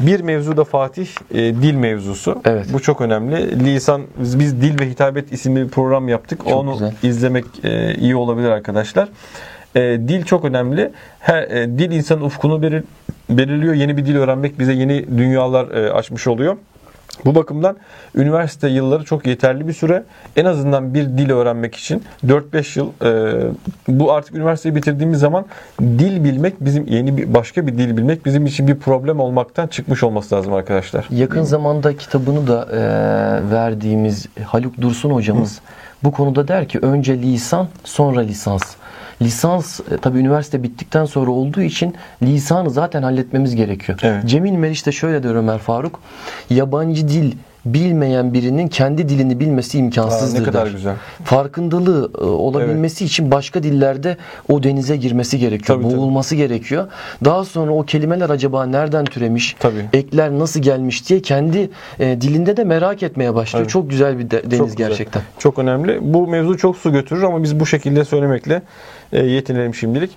Bir 0.00 0.20
mevzu 0.20 0.56
da 0.56 0.64
Fatih 0.64 1.06
e, 1.34 1.36
dil 1.38 1.74
mevzusu. 1.74 2.40
Evet. 2.44 2.66
Bu 2.72 2.80
çok 2.82 3.00
önemli. 3.00 3.64
Lisan 3.64 4.02
biz, 4.16 4.38
biz 4.38 4.62
Dil 4.62 4.80
ve 4.80 4.90
Hitabet 4.90 5.32
isimli 5.32 5.64
bir 5.64 5.68
program 5.68 6.08
yaptık. 6.08 6.40
Çok 6.44 6.52
Onu 6.52 6.72
güzel. 6.72 6.92
izlemek 7.02 7.44
e, 7.64 7.94
iyi 7.94 8.16
olabilir 8.16 8.48
arkadaşlar. 8.48 9.08
E, 9.76 9.80
dil 9.80 10.24
çok 10.24 10.44
önemli. 10.44 10.90
Her, 11.20 11.42
e, 11.42 11.68
dil 11.78 11.90
insanın 11.90 12.20
ufkunu 12.20 12.62
belir, 12.62 12.84
belirliyor. 13.30 13.74
Yeni 13.74 13.96
bir 13.96 14.06
dil 14.06 14.16
öğrenmek 14.16 14.58
bize 14.58 14.72
yeni 14.72 15.18
dünyalar 15.18 15.70
e, 15.70 15.92
açmış 15.92 16.26
oluyor. 16.26 16.56
Bu 17.24 17.34
bakımdan 17.34 17.76
üniversite 18.14 18.68
yılları 18.68 19.04
çok 19.04 19.26
yeterli 19.26 19.68
bir 19.68 19.72
süre. 19.72 20.04
En 20.36 20.44
azından 20.44 20.94
bir 20.94 21.04
dil 21.04 21.30
öğrenmek 21.30 21.74
için 21.74 22.02
4-5 22.26 22.78
yıl 22.78 22.90
e, 23.04 23.52
bu 23.88 24.12
artık 24.12 24.34
üniversiteyi 24.34 24.74
bitirdiğimiz 24.74 25.20
zaman 25.20 25.44
dil 25.80 26.24
bilmek 26.24 26.60
bizim 26.60 26.86
yeni 26.86 27.16
bir 27.16 27.34
başka 27.34 27.66
bir 27.66 27.78
dil 27.78 27.96
bilmek 27.96 28.26
bizim 28.26 28.46
için 28.46 28.68
bir 28.68 28.78
problem 28.78 29.20
olmaktan 29.20 29.66
çıkmış 29.66 30.02
olması 30.02 30.34
lazım 30.34 30.52
arkadaşlar. 30.52 31.06
Yakın 31.10 31.42
zamanda 31.42 31.96
kitabını 31.96 32.46
da 32.46 32.68
e, 32.72 32.80
verdiğimiz 33.50 34.26
Haluk 34.44 34.80
Dursun 34.80 35.10
hocamız 35.10 35.60
bu 36.04 36.12
konuda 36.12 36.48
der 36.48 36.68
ki 36.68 36.78
önce 36.78 37.18
lisan 37.22 37.68
sonra 37.84 38.20
lisans. 38.20 38.62
Lisans 39.22 39.80
e, 39.80 39.96
tabi 39.96 40.18
üniversite 40.18 40.62
bittikten 40.62 41.04
sonra 41.04 41.30
olduğu 41.30 41.62
için 41.62 41.94
lisanı 42.22 42.70
zaten 42.70 43.02
halletmemiz 43.02 43.54
gerekiyor. 43.54 43.98
Evet. 44.02 44.26
Cemil 44.26 44.52
Meriç 44.52 44.86
de 44.86 44.92
şöyle 44.92 45.22
der 45.22 45.34
Ömer 45.34 45.58
Faruk. 45.58 46.00
Yabancı 46.50 47.08
dil 47.08 47.32
bilmeyen 47.64 48.34
birinin 48.34 48.68
kendi 48.68 49.08
dilini 49.08 49.40
bilmesi 49.40 49.78
imkansızdır 49.78 50.36
Aa, 50.36 50.40
ne 50.40 50.44
kadar 50.46 50.66
der. 50.66 50.72
güzel. 50.72 50.94
Farkındalığı 51.24 52.10
e, 52.20 52.24
olabilmesi 52.24 53.04
için 53.04 53.30
başka 53.30 53.62
dillerde 53.62 54.16
o 54.48 54.62
denize 54.62 54.96
girmesi 54.96 55.38
gerekiyor. 55.38 55.78
Tabii, 55.78 55.88
tabii. 55.88 55.96
boğulması 56.00 56.34
gerekiyor. 56.36 56.86
Daha 57.24 57.44
sonra 57.44 57.72
o 57.72 57.82
kelimeler 57.82 58.30
acaba 58.30 58.66
nereden 58.66 59.04
türemiş? 59.04 59.56
Tabii. 59.58 59.84
ekler 59.92 60.30
nasıl 60.30 60.60
gelmiş 60.62 61.08
diye 61.08 61.22
kendi 61.22 61.70
e, 62.00 62.20
dilinde 62.20 62.56
de 62.56 62.64
merak 62.64 63.02
etmeye 63.02 63.34
başlıyor. 63.34 63.62
Evet. 63.62 63.70
Çok 63.70 63.90
güzel 63.90 64.18
bir 64.18 64.30
de- 64.30 64.42
deniz 64.44 64.58
Çok 64.58 64.70
güzel. 64.70 64.88
gerçekten. 64.88 65.22
Çok 65.38 65.58
önemli. 65.58 65.98
Bu 66.02 66.26
mevzu 66.28 66.56
çok 66.58 66.76
su 66.76 66.92
götürür 66.92 67.22
ama 67.22 67.42
biz 67.42 67.60
bu 67.60 67.66
şekilde 67.66 68.04
söylemekle 68.04 68.62
e, 69.12 69.24
yetinelim 69.24 69.74
şimdilik. 69.74 70.10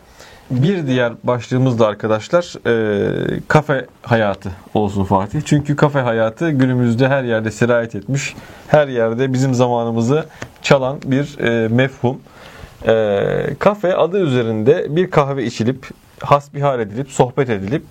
Bir 0.51 0.87
diğer 0.87 1.13
başlığımız 1.23 1.79
da 1.79 1.87
arkadaşlar 1.87 2.53
e, 2.67 3.39
kafe 3.47 3.85
hayatı 4.01 4.51
olsun 4.73 5.03
Fatih. 5.03 5.41
Çünkü 5.45 5.75
kafe 5.75 5.99
hayatı 5.99 6.51
günümüzde 6.51 7.07
her 7.07 7.23
yerde 7.23 7.51
sirayet 7.51 7.95
etmiş. 7.95 8.35
Her 8.67 8.87
yerde 8.87 9.33
bizim 9.33 9.53
zamanımızı 9.53 10.25
çalan 10.61 10.97
bir 11.05 11.39
e, 11.39 11.67
mefhum. 11.67 12.19
E, 12.87 13.55
kafe 13.59 13.95
adı 13.95 14.19
üzerinde 14.19 14.95
bir 14.95 15.11
kahve 15.11 15.45
içilip, 15.45 15.89
hasbihal 16.19 16.79
edilip, 16.79 17.11
sohbet 17.11 17.49
edilip, 17.49 17.83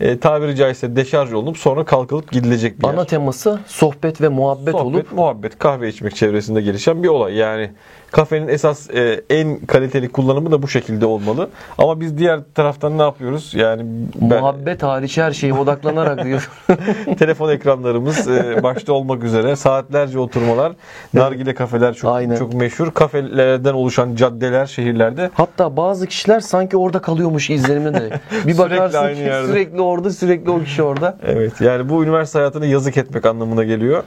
e, 0.00 0.18
tabiri 0.18 0.56
caizse 0.56 0.96
deşarj 0.96 1.32
olunup 1.32 1.58
sonra 1.58 1.84
kalkılıp 1.84 2.32
gidilecek 2.32 2.80
bir 2.80 2.86
yer. 2.86 2.94
Ana 2.94 3.04
teması 3.04 3.60
sohbet 3.66 4.20
ve 4.20 4.28
muhabbet 4.28 4.72
Sohbet, 4.72 4.86
olup 4.86 5.12
muhabbet, 5.12 5.58
kahve 5.58 5.88
içmek 5.88 6.16
çevresinde 6.16 6.60
gelişen 6.60 7.02
bir 7.02 7.08
olay. 7.08 7.34
Yani 7.34 7.70
kafenin 8.10 8.48
esas 8.48 8.90
e, 8.90 9.20
en 9.30 9.58
kaliteli 9.66 10.08
kullanımı 10.08 10.50
da 10.52 10.62
bu 10.62 10.68
şekilde 10.68 11.06
olmalı. 11.06 11.48
Ama 11.78 12.00
biz 12.00 12.18
diğer 12.18 12.40
taraftan 12.54 12.98
ne 12.98 13.02
yapıyoruz? 13.02 13.52
Yani 13.54 13.82
ben- 14.20 14.40
muhabbet 14.40 14.82
hariç 14.82 15.18
her 15.18 15.32
şeye 15.32 15.54
odaklanarak 15.54 16.24
diyor. 16.24 16.50
telefon 17.18 17.50
ekranlarımız 17.50 18.28
e, 18.28 18.62
başta 18.62 18.92
olmak 18.92 19.24
üzere 19.24 19.56
saatlerce 19.56 20.18
oturmalar, 20.18 20.72
nargile 21.14 21.54
kafeler 21.54 21.94
çok 21.94 22.12
Aynen. 22.12 22.36
çok 22.36 22.54
meşhur. 22.54 22.90
Kafelerden 22.90 23.74
oluşan 23.74 24.14
caddeler 24.16 24.66
şehirlerde 24.66 25.30
Hatta 25.34 25.76
bazı 25.76 26.06
kişiler 26.06 26.40
sanki 26.40 26.76
orada 26.76 26.98
kalıyormuş 26.98 27.50
izlenimde 27.50 27.94
de. 27.94 28.10
Bir 28.46 28.54
Sürekli 28.54 28.58
bakarsın 28.58 28.98
aynı 28.98 29.14
ki 29.14 29.20
yerde. 29.20 29.46
sürekli 29.46 29.80
orada 29.80 30.10
sürekli 30.10 30.50
o 30.50 30.60
kişi 30.62 30.82
orada. 30.82 31.18
Evet 31.26 31.60
yani 31.60 31.88
bu 31.88 32.04
üniversite 32.04 32.38
hayatını 32.38 32.66
yazık 32.66 32.96
etmek 32.96 33.26
anlamına 33.26 33.64
geliyor. 33.64 34.02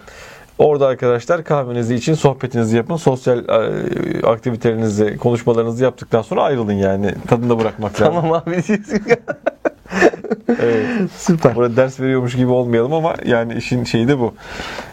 Orada 0.62 0.88
arkadaşlar 0.88 1.44
kahvenizi 1.44 1.96
için 1.96 2.14
sohbetinizi 2.14 2.78
yapın. 2.78 2.96
Sosyal 2.96 3.40
e, 3.40 4.28
aktivitelerinizi, 4.28 5.18
konuşmalarınızı 5.18 5.84
yaptıktan 5.84 6.22
sonra 6.22 6.44
ayrılın 6.44 6.74
yani. 6.74 7.16
Tadında 7.28 7.60
bırakmak 7.60 8.02
lazım. 8.02 8.16
Tamam 8.16 8.32
abi. 8.34 8.64
Evet. 10.62 10.86
Süper. 11.18 11.56
Burada 11.56 11.76
ders 11.76 12.00
veriyormuş 12.00 12.36
gibi 12.36 12.52
olmayalım 12.52 12.94
ama 12.94 13.16
yani 13.26 13.54
işin 13.54 13.84
şeyi 13.84 14.08
de 14.08 14.20
bu. 14.20 14.34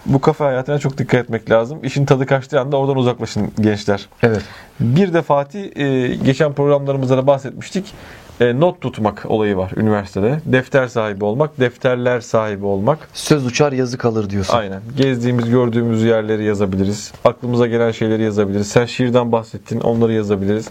Bu 0.06 0.20
kafe 0.20 0.44
hayatına 0.44 0.78
çok 0.78 0.98
dikkat 0.98 1.20
etmek 1.20 1.50
lazım. 1.50 1.78
İşin 1.82 2.06
tadı 2.06 2.26
kaçtığı 2.26 2.60
anda 2.60 2.76
oradan 2.76 2.96
uzaklaşın 2.96 3.52
gençler. 3.60 4.08
Evet. 4.22 4.42
Bir 4.80 5.12
de 5.12 5.22
Fatih 5.22 5.76
e, 5.76 6.14
geçen 6.14 6.52
programlarımızda 6.52 7.16
da 7.16 7.26
bahsetmiştik. 7.26 7.94
E, 8.40 8.60
not 8.60 8.80
tutmak 8.80 9.26
olayı 9.28 9.56
var 9.56 9.70
üniversitede. 9.76 10.40
Defter 10.46 10.88
sahibi 10.88 11.24
olmak, 11.24 11.60
defterler 11.60 12.20
sahibi 12.20 12.64
olmak. 12.64 13.08
Söz 13.12 13.46
uçar 13.46 13.72
yazı 13.72 13.98
kalır 13.98 14.30
diyorsun. 14.30 14.54
Aynen. 14.54 14.80
Gezdiğimiz, 14.96 15.50
gördüğümüz 15.50 16.02
yerleri 16.02 16.44
yazabiliriz. 16.44 17.12
Aklımıza 17.24 17.66
gelen 17.66 17.90
şeyleri 17.90 18.22
yazabiliriz. 18.22 18.68
Sen 18.68 18.84
şiirden 18.86 19.32
bahsettin, 19.32 19.80
onları 19.80 20.12
yazabiliriz. 20.12 20.68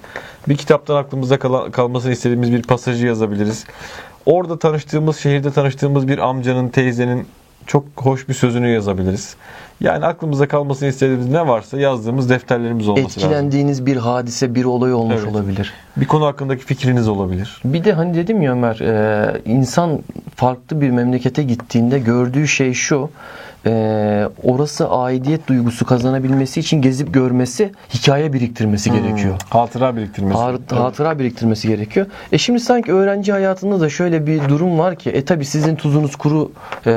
Bir 0.47 0.57
kitaptan 0.57 0.95
aklımızda 0.95 1.39
kala- 1.39 1.71
kalmasını 1.71 2.11
istediğimiz 2.11 2.51
bir 2.51 2.63
pasajı 2.63 3.07
yazabiliriz. 3.07 3.65
Orada 4.25 4.59
tanıştığımız, 4.59 5.17
şehirde 5.17 5.51
tanıştığımız 5.51 6.07
bir 6.07 6.17
amcanın, 6.17 6.69
teyzenin 6.69 7.27
çok 7.65 7.83
hoş 7.95 8.29
bir 8.29 8.33
sözünü 8.33 8.69
yazabiliriz. 8.69 9.35
Yani 9.81 10.05
aklımıza 10.05 10.47
kalmasını 10.47 10.89
istediğimiz 10.89 11.29
ne 11.29 11.47
varsa 11.47 11.79
yazdığımız 11.79 12.29
defterlerimiz 12.29 12.87
olması 12.87 13.05
lazım. 13.05 13.23
Etkilendiğiniz 13.23 13.85
bir 13.85 13.95
hadise, 13.97 14.55
bir 14.55 14.65
olay 14.65 14.93
olmuş 14.93 15.15
Evet. 15.23 15.33
olabilir. 15.33 15.73
Bir 15.97 16.05
konu 16.07 16.25
hakkındaki 16.25 16.65
fikriniz 16.65 17.07
olabilir. 17.07 17.61
Bir 17.65 17.83
de 17.83 17.93
hani 17.93 18.13
dedim 18.13 18.41
ya 18.41 18.51
Ömer, 18.51 18.79
e, 18.79 19.41
insan 19.45 19.99
farklı 20.35 20.81
bir 20.81 20.89
memlekete 20.89 21.43
gittiğinde 21.43 21.99
gördüğü 21.99 22.47
şey 22.47 22.73
şu. 22.73 23.09
E, 23.67 24.29
orası 24.43 24.89
aidiyet 24.89 25.47
duygusu 25.47 25.85
kazanabilmesi 25.85 26.59
için 26.59 26.81
gezip 26.81 27.13
görmesi, 27.13 27.71
hikaye 27.93 28.33
biriktirmesi 28.33 28.91
gerekiyor. 28.91 29.35
Hatıra 29.49 29.95
biriktirmesi. 29.95 30.39
Har- 30.39 30.75
hatıra 30.75 31.19
biriktirmesi 31.19 31.67
gerekiyor. 31.67 32.05
E 32.31 32.37
şimdi 32.37 32.59
sanki 32.59 32.93
öğrenci 32.93 33.31
hayatında 33.31 33.79
da 33.79 33.89
şöyle 33.89 34.27
bir 34.27 34.49
durum 34.49 34.79
var 34.79 34.95
ki 34.95 35.09
e 35.09 35.25
tabi 35.25 35.45
sizin 35.45 35.75
tuzunuz 35.75 36.15
kuru 36.15 36.51
e, 36.87 36.91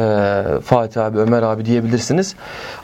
Fatih 0.64 1.04
abi, 1.04 1.18
Ömer 1.18 1.42
abi 1.42 1.64
diyebilirsiniz. 1.64 2.35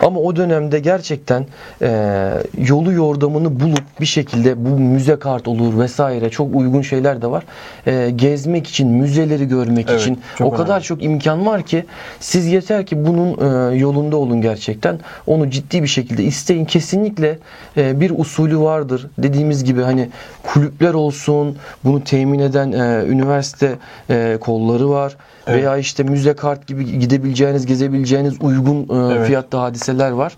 Ama 0.00 0.20
o 0.20 0.36
dönemde 0.36 0.78
gerçekten 0.78 1.46
e, 1.82 2.30
yolu 2.68 2.92
yordamını 2.92 3.60
bulup 3.60 4.00
bir 4.00 4.06
şekilde 4.06 4.64
bu 4.64 4.68
müze 4.78 5.18
kart 5.18 5.48
olur 5.48 5.78
vesaire 5.78 6.30
çok 6.30 6.54
uygun 6.54 6.82
şeyler 6.82 7.22
de 7.22 7.26
var. 7.30 7.44
E, 7.86 8.10
gezmek 8.10 8.66
için, 8.66 8.88
müzeleri 8.88 9.48
görmek 9.48 9.90
Evet, 9.90 10.00
için 10.00 10.20
o 10.40 10.50
kadar 10.50 10.66
önemli. 10.70 10.82
çok 10.84 11.02
imkan 11.02 11.46
var 11.46 11.62
ki 11.62 11.84
siz 12.20 12.46
yeter 12.46 12.86
ki 12.86 13.06
bunun 13.06 13.32
e, 13.72 13.75
yolunda 13.76 14.16
olun 14.16 14.40
gerçekten. 14.40 14.98
Onu 15.26 15.50
ciddi 15.50 15.82
bir 15.82 15.88
şekilde 15.88 16.24
isteyin. 16.24 16.64
Kesinlikle 16.64 17.38
e, 17.76 18.00
bir 18.00 18.12
usulü 18.16 18.58
vardır. 18.58 19.06
Dediğimiz 19.18 19.64
gibi 19.64 19.82
hani 19.82 20.08
kulüpler 20.42 20.94
olsun, 20.94 21.56
bunu 21.84 22.04
temin 22.04 22.38
eden 22.38 22.72
e, 22.72 23.04
üniversite 23.08 23.78
e, 24.10 24.38
kolları 24.40 24.90
var. 24.90 25.16
Evet. 25.46 25.58
Veya 25.58 25.76
işte 25.76 26.02
müze 26.02 26.34
kart 26.36 26.66
gibi 26.66 26.98
gidebileceğiniz, 26.98 27.66
gezebileceğiniz 27.66 28.34
uygun 28.40 28.76
e, 28.82 29.14
Evet. 29.16 29.26
fiyatta 29.26 29.62
hadiseler 29.62 30.10
var. 30.10 30.32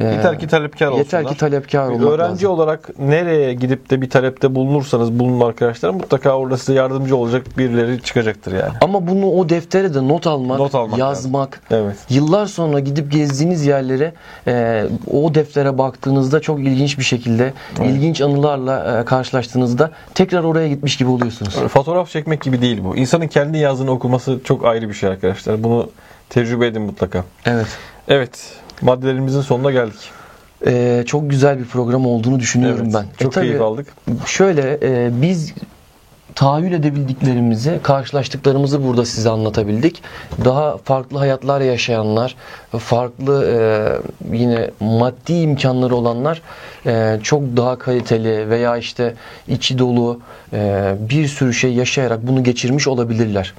E, 0.00 0.04
Yeter 0.04 0.38
ki 0.38 0.46
talepkar 0.46 0.86
olsunlar. 0.86 1.04
yeter 1.04 1.26
ki 1.26 1.36
talepkar 1.36 1.88
olmak 1.88 2.02
öğrenci 2.12 2.44
lazım. 2.44 2.50
olarak 2.50 2.98
nereye 2.98 3.54
gidip 3.54 3.90
de 3.90 4.02
bir 4.02 4.10
talepte 4.10 4.54
bulunursanız 4.54 5.18
bulunun 5.18 5.40
arkadaşlar 5.46 5.90
mutlaka 5.90 6.30
orada 6.38 6.56
size 6.56 6.72
yardımcı 6.72 7.16
olacak 7.16 7.46
birileri 7.58 8.02
çıkacaktır 8.02 8.52
yani. 8.52 8.72
Ama 8.80 9.06
bunu 9.08 9.30
o 9.30 9.48
deftere 9.48 9.94
de 9.94 10.08
not 10.08 10.26
almak, 10.26 10.58
Not 10.58 10.74
almak 10.74 10.98
yazmak, 10.98 11.60
Evet. 11.70 11.96
Yıllar 12.10 12.46
sonra 12.46 12.80
gidip 12.80 13.12
gezdiğiniz 13.12 13.66
yerlere 13.66 14.12
e, 14.46 14.84
o 15.12 15.34
deftere 15.34 15.78
baktığınızda 15.78 16.40
çok 16.40 16.60
ilginç 16.60 16.98
bir 16.98 17.04
şekilde 17.04 17.52
ilginç 17.84 18.20
anılarla 18.20 19.00
e, 19.00 19.04
karşılaştığınızda 19.04 19.90
tekrar 20.14 20.44
oraya 20.44 20.68
gitmiş 20.68 20.96
gibi 20.96 21.10
oluyorsunuz. 21.10 21.54
Fotoğraf 21.54 22.10
çekmek 22.10 22.42
gibi 22.42 22.60
değil 22.62 22.80
bu. 22.84 22.96
İnsanın 22.96 23.26
kendi 23.28 23.58
yazdığını 23.58 23.90
okuması 23.90 24.40
çok 24.44 24.64
ayrı 24.64 24.88
bir 24.88 24.94
şey 24.94 25.08
arkadaşlar. 25.10 25.62
Bunu 25.62 25.90
tecrübe 26.30 26.66
edin 26.66 26.82
mutlaka. 26.82 27.24
Evet. 27.46 27.66
Evet. 28.08 28.52
Maddelerimizin 28.82 29.40
sonuna 29.40 29.70
geldik. 29.70 30.10
E, 30.66 31.04
çok 31.06 31.30
güzel 31.30 31.58
bir 31.58 31.64
program 31.64 32.06
olduğunu 32.06 32.40
düşünüyorum 32.40 32.84
Evet, 32.84 32.94
ben. 32.94 33.06
Çok 33.18 33.32
E, 33.32 33.34
tabii 33.34 33.46
keyif 33.46 33.60
aldık. 33.62 33.86
Şöyle 34.26 34.78
e, 34.82 35.10
biz 35.22 35.54
tahayyül 36.34 36.72
edebildiklerimizi, 36.72 37.80
karşılaştıklarımızı 37.82 38.86
burada 38.86 39.04
size 39.04 39.30
anlatabildik. 39.30 40.02
Daha 40.44 40.76
farklı 40.76 41.18
hayatlar 41.18 41.60
yaşayanlar, 41.60 42.36
farklı 42.78 43.46
e, 43.52 44.36
yine 44.36 44.70
maddi 44.80 45.32
imkanları 45.32 45.96
olanlar 45.96 46.42
e, 46.86 47.18
çok 47.22 47.42
daha 47.42 47.78
kaliteli 47.78 48.50
veya 48.50 48.76
işte 48.76 49.14
içi 49.48 49.78
dolu 49.78 50.20
e, 50.52 50.94
bir 51.10 51.28
sürü 51.28 51.54
şey 51.54 51.72
yaşayarak 51.72 52.26
bunu 52.26 52.44
geçirmiş 52.44 52.88
olabilirler. 52.88 53.54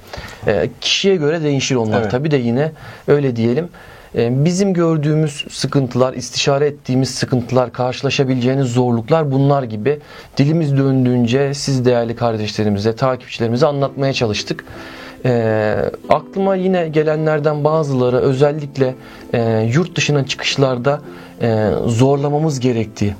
E, 0.46 0.70
kişiye 0.80 1.16
göre 1.16 1.42
değişir 1.42 1.74
onlar. 1.74 2.00
Evet. 2.00 2.10
Tabii 2.10 2.30
de 2.30 2.36
yine 2.36 2.72
öyle 3.08 3.36
diyelim. 3.36 3.68
E, 4.16 4.44
Bizim 4.44 4.74
gördüğümüz 4.74 5.44
sıkıntılar, 5.50 6.14
istişare 6.14 6.66
ettiğimiz 6.66 7.10
sıkıntılar, 7.10 7.72
karşılaşabileceğiniz 7.72 8.66
zorluklar 8.66 9.32
bunlar 9.32 9.62
gibi. 9.62 9.98
Dilimiz 10.36 10.76
döndüğünce 10.76 11.54
siz 11.54 11.84
değerli 11.84 12.16
kardeşlerimize, 12.16 12.96
takipçilerimize 12.96 13.66
anlatmaya 13.66 14.12
çalıştık. 14.12 14.64
E, 15.24 15.74
aklıma 16.08 16.54
yine 16.54 16.88
gelenlerden 16.88 17.64
bazıları 17.64 18.16
özellikle 18.16 18.94
e, 19.32 19.70
yurt 19.74 19.96
dışına 19.96 20.26
çıkışlarda 20.26 21.00
e, 21.42 21.70
zorlamamız 21.86 22.60
gerektiği. 22.60 23.14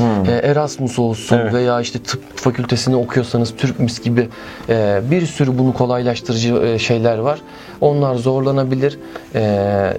E, 0.00 0.30
Erasmus 0.32 0.98
olsun 0.98 1.36
Evet. 1.38 1.54
veya 1.54 1.80
işte 1.80 1.98
tıp 1.98 2.36
fakültesini 2.36 2.96
okuyorsanız 2.96 3.56
Türkmis 3.56 4.02
gibi 4.02 4.28
e, 4.68 5.00
bir 5.10 5.26
sürü 5.26 5.58
bunu 5.58 5.74
kolaylaştırıcı 5.74 6.54
e, 6.54 6.78
şeyler 6.78 7.18
var. 7.18 7.40
Onlar 7.80 8.14
zorlanabilir. 8.14 8.98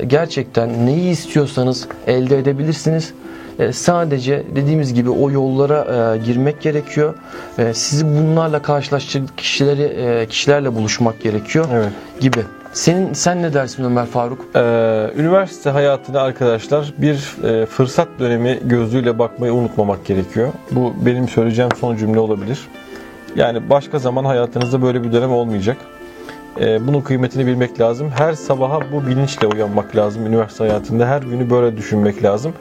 Gerçekten 0.07 0.85
neyi 0.85 1.11
istiyorsanız 1.11 1.87
elde 2.07 2.39
edebilirsiniz. 2.39 3.13
E, 3.59 3.71
sadece 3.71 4.43
dediğimiz 4.55 4.93
gibi 4.93 5.09
o 5.09 5.31
yollara 5.31 6.17
girmek 6.17 6.61
gerekiyor. 6.61 7.13
Sizi 7.73 8.05
bunlarla 8.05 8.61
karşılaşacak 8.61 9.37
kişileri 9.37 10.27
kişilerle 10.29 10.75
buluşmak 10.75 11.21
gerekiyor 11.21 11.65
Evet. 11.73 11.89
gibi. 12.19 12.39
Senin 12.75 13.13
sen 13.13 13.41
ne 13.41 13.53
dersin 13.53 13.83
Ömer 13.83 14.05
Faruk? 14.05 14.45
Ee, 14.55 14.59
üniversite 15.17 15.69
hayatına 15.69 16.21
arkadaşlar 16.21 16.93
bir 16.97 17.43
e, 17.43 17.65
fırsat 17.65 18.07
dönemi 18.19 18.59
gözüyle 18.63 19.19
bakmayı 19.19 19.53
unutmamak 19.53 20.05
gerekiyor. 20.05 20.47
Bu 20.71 20.93
benim 21.05 21.27
söyleyeceğim 21.27 21.71
son 21.79 21.95
cümle 21.95 22.19
olabilir. 22.19 22.67
Yani 23.35 23.69
başka 23.69 23.99
zaman 23.99 24.25
hayatınızda 24.25 24.81
böyle 24.81 25.03
bir 25.03 25.11
dönem 25.13 25.31
olmayacak. 25.31 25.77
Ee, 26.59 26.87
bunun 26.87 27.01
kıymetini 27.01 27.47
bilmek 27.47 27.79
lazım. 27.79 28.09
Her 28.17 28.33
sabaha 28.33 28.79
bu 28.91 29.07
bilinçle 29.07 29.47
uyanmak 29.47 29.95
lazım 29.95 30.25
üniversite 30.25 30.63
hayatında. 30.63 31.07
Her 31.07 31.21
günü 31.21 31.49
böyle 31.49 31.77
düşünmek 31.77 32.23
lazım. 32.23 32.53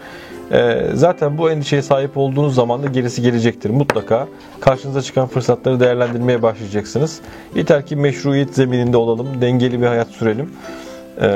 Ee, 0.53 0.83
zaten 0.95 1.39
bu 1.39 1.51
endişeye 1.51 1.83
sahip 1.83 2.17
olduğunuz 2.17 2.55
zaman 2.55 2.83
da 2.83 2.87
gerisi 2.87 3.23
gelecektir. 3.23 3.71
Mutlaka 3.71 4.27
karşınıza 4.61 5.03
çıkan 5.03 5.27
fırsatları 5.27 5.81
değerlendirmeye 5.81 6.43
başlayacaksınız. 6.43 7.21
Yeter 7.57 7.87
ki 7.87 7.97
meşruiyet 7.97 8.55
zemininde 8.55 8.97
olalım, 8.97 9.27
dengeli 9.41 9.81
bir 9.83 9.87
hayat 9.87 10.09
sürelim. 10.09 10.51
Ee, 11.21 11.27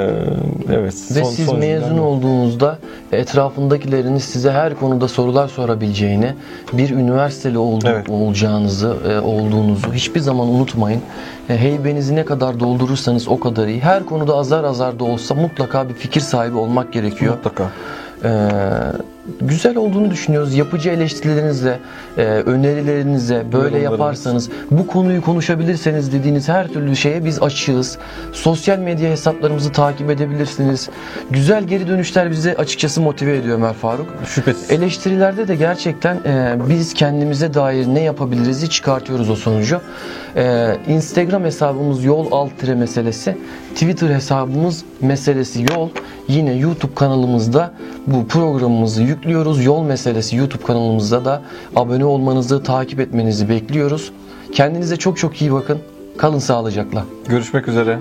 evet. 0.72 0.94
Ve 1.16 1.22
son- 1.22 1.30
siz 1.30 1.46
son 1.46 1.58
mezun 1.58 1.98
olduğunuzda 1.98 2.78
etrafındakileriniz 3.12 4.24
size 4.24 4.50
her 4.50 4.74
konuda 4.74 5.08
sorular 5.08 5.48
sorabileceğini, 5.48 6.34
bir 6.72 6.90
üniversiteli 6.90 7.58
oldu- 7.58 7.84
Evet. 7.88 8.08
olacağınızı, 8.10 8.96
e, 9.10 9.20
olduğunuzu 9.20 9.92
hiçbir 9.92 10.20
zaman 10.20 10.48
unutmayın. 10.48 11.00
E, 11.50 11.56
heybenizi 11.58 12.14
ne 12.16 12.24
kadar 12.24 12.60
doldurursanız 12.60 13.28
o 13.28 13.40
kadar 13.40 13.66
iyi. 13.66 13.80
Her 13.80 14.04
konuda 14.06 14.34
azar 14.36 14.64
azar 14.64 14.98
da 14.98 15.04
olsa 15.04 15.34
mutlaka 15.34 15.88
bir 15.88 15.94
fikir 15.94 16.20
sahibi 16.20 16.56
olmak 16.56 16.92
gerekiyor. 16.92 17.34
Mutlaka. 17.34 17.70
Ee, 18.22 18.92
güzel 19.40 19.76
olduğunu 19.76 20.10
düşünüyoruz. 20.10 20.54
Yapıcı 20.54 20.90
eleştirilerinizle, 20.90 21.80
e, 22.16 22.22
önerilerinizle 22.22 23.52
böyle 23.52 23.78
yaparsanız, 23.78 24.50
bu 24.70 24.86
konuyu 24.86 25.22
konuşabilirseniz 25.22 26.12
dediğiniz 26.12 26.48
her 26.48 26.68
türlü 26.68 26.96
şeye 26.96 27.24
biz 27.24 27.42
açığız. 27.42 27.98
Sosyal 28.32 28.78
medya 28.78 29.10
hesaplarımızı 29.10 29.72
takip 29.72 30.10
edebilirsiniz. 30.10 30.90
Güzel 31.30 31.64
geri 31.64 31.88
dönüşler 31.88 32.30
bizi 32.30 32.56
açıkçası 32.56 33.00
motive 33.00 33.36
ediyor 33.36 33.56
Ömer 33.56 33.72
Faruk. 33.74 34.06
Şüphesiz. 34.26 34.70
Eleştirilerde 34.70 35.48
de 35.48 35.56
gerçekten 35.56 36.16
e, 36.16 36.56
biz 36.68 36.94
kendimize 36.94 37.54
dair 37.54 37.86
ne 37.86 38.00
yapabiliriz'i 38.00 38.70
çıkartıyoruz 38.70 39.30
o 39.30 39.36
sonucu. 39.36 39.80
E, 40.36 40.76
Instagram 40.88 41.44
hesabımız 41.44 42.04
yol 42.04 42.26
alt 42.30 42.58
tire 42.58 42.74
meselesi. 42.74 43.36
Twitter 43.74 44.10
hesabımız 44.10 44.84
meselesi 45.00 45.66
yol. 45.74 45.88
Yine 46.28 46.54
YouTube 46.54 46.94
kanalımızda 46.94 47.72
bu 48.06 48.26
programımızı 48.28 49.02
yüklüyoruz. 49.18 49.64
Yol 49.64 49.82
meselesi 49.82 50.36
YouTube 50.36 50.62
kanalımızda 50.62 51.24
da 51.24 51.42
abone 51.76 52.04
olmanızı, 52.04 52.62
takip 52.62 53.00
etmenizi 53.00 53.48
bekliyoruz. 53.48 54.12
Kendinize 54.52 54.96
çok 54.96 55.18
çok 55.18 55.42
iyi 55.42 55.52
bakın. 55.52 55.78
Kalın 56.18 56.38
sağlıcakla. 56.38 57.04
Görüşmek 57.28 57.68
üzere. 57.68 57.98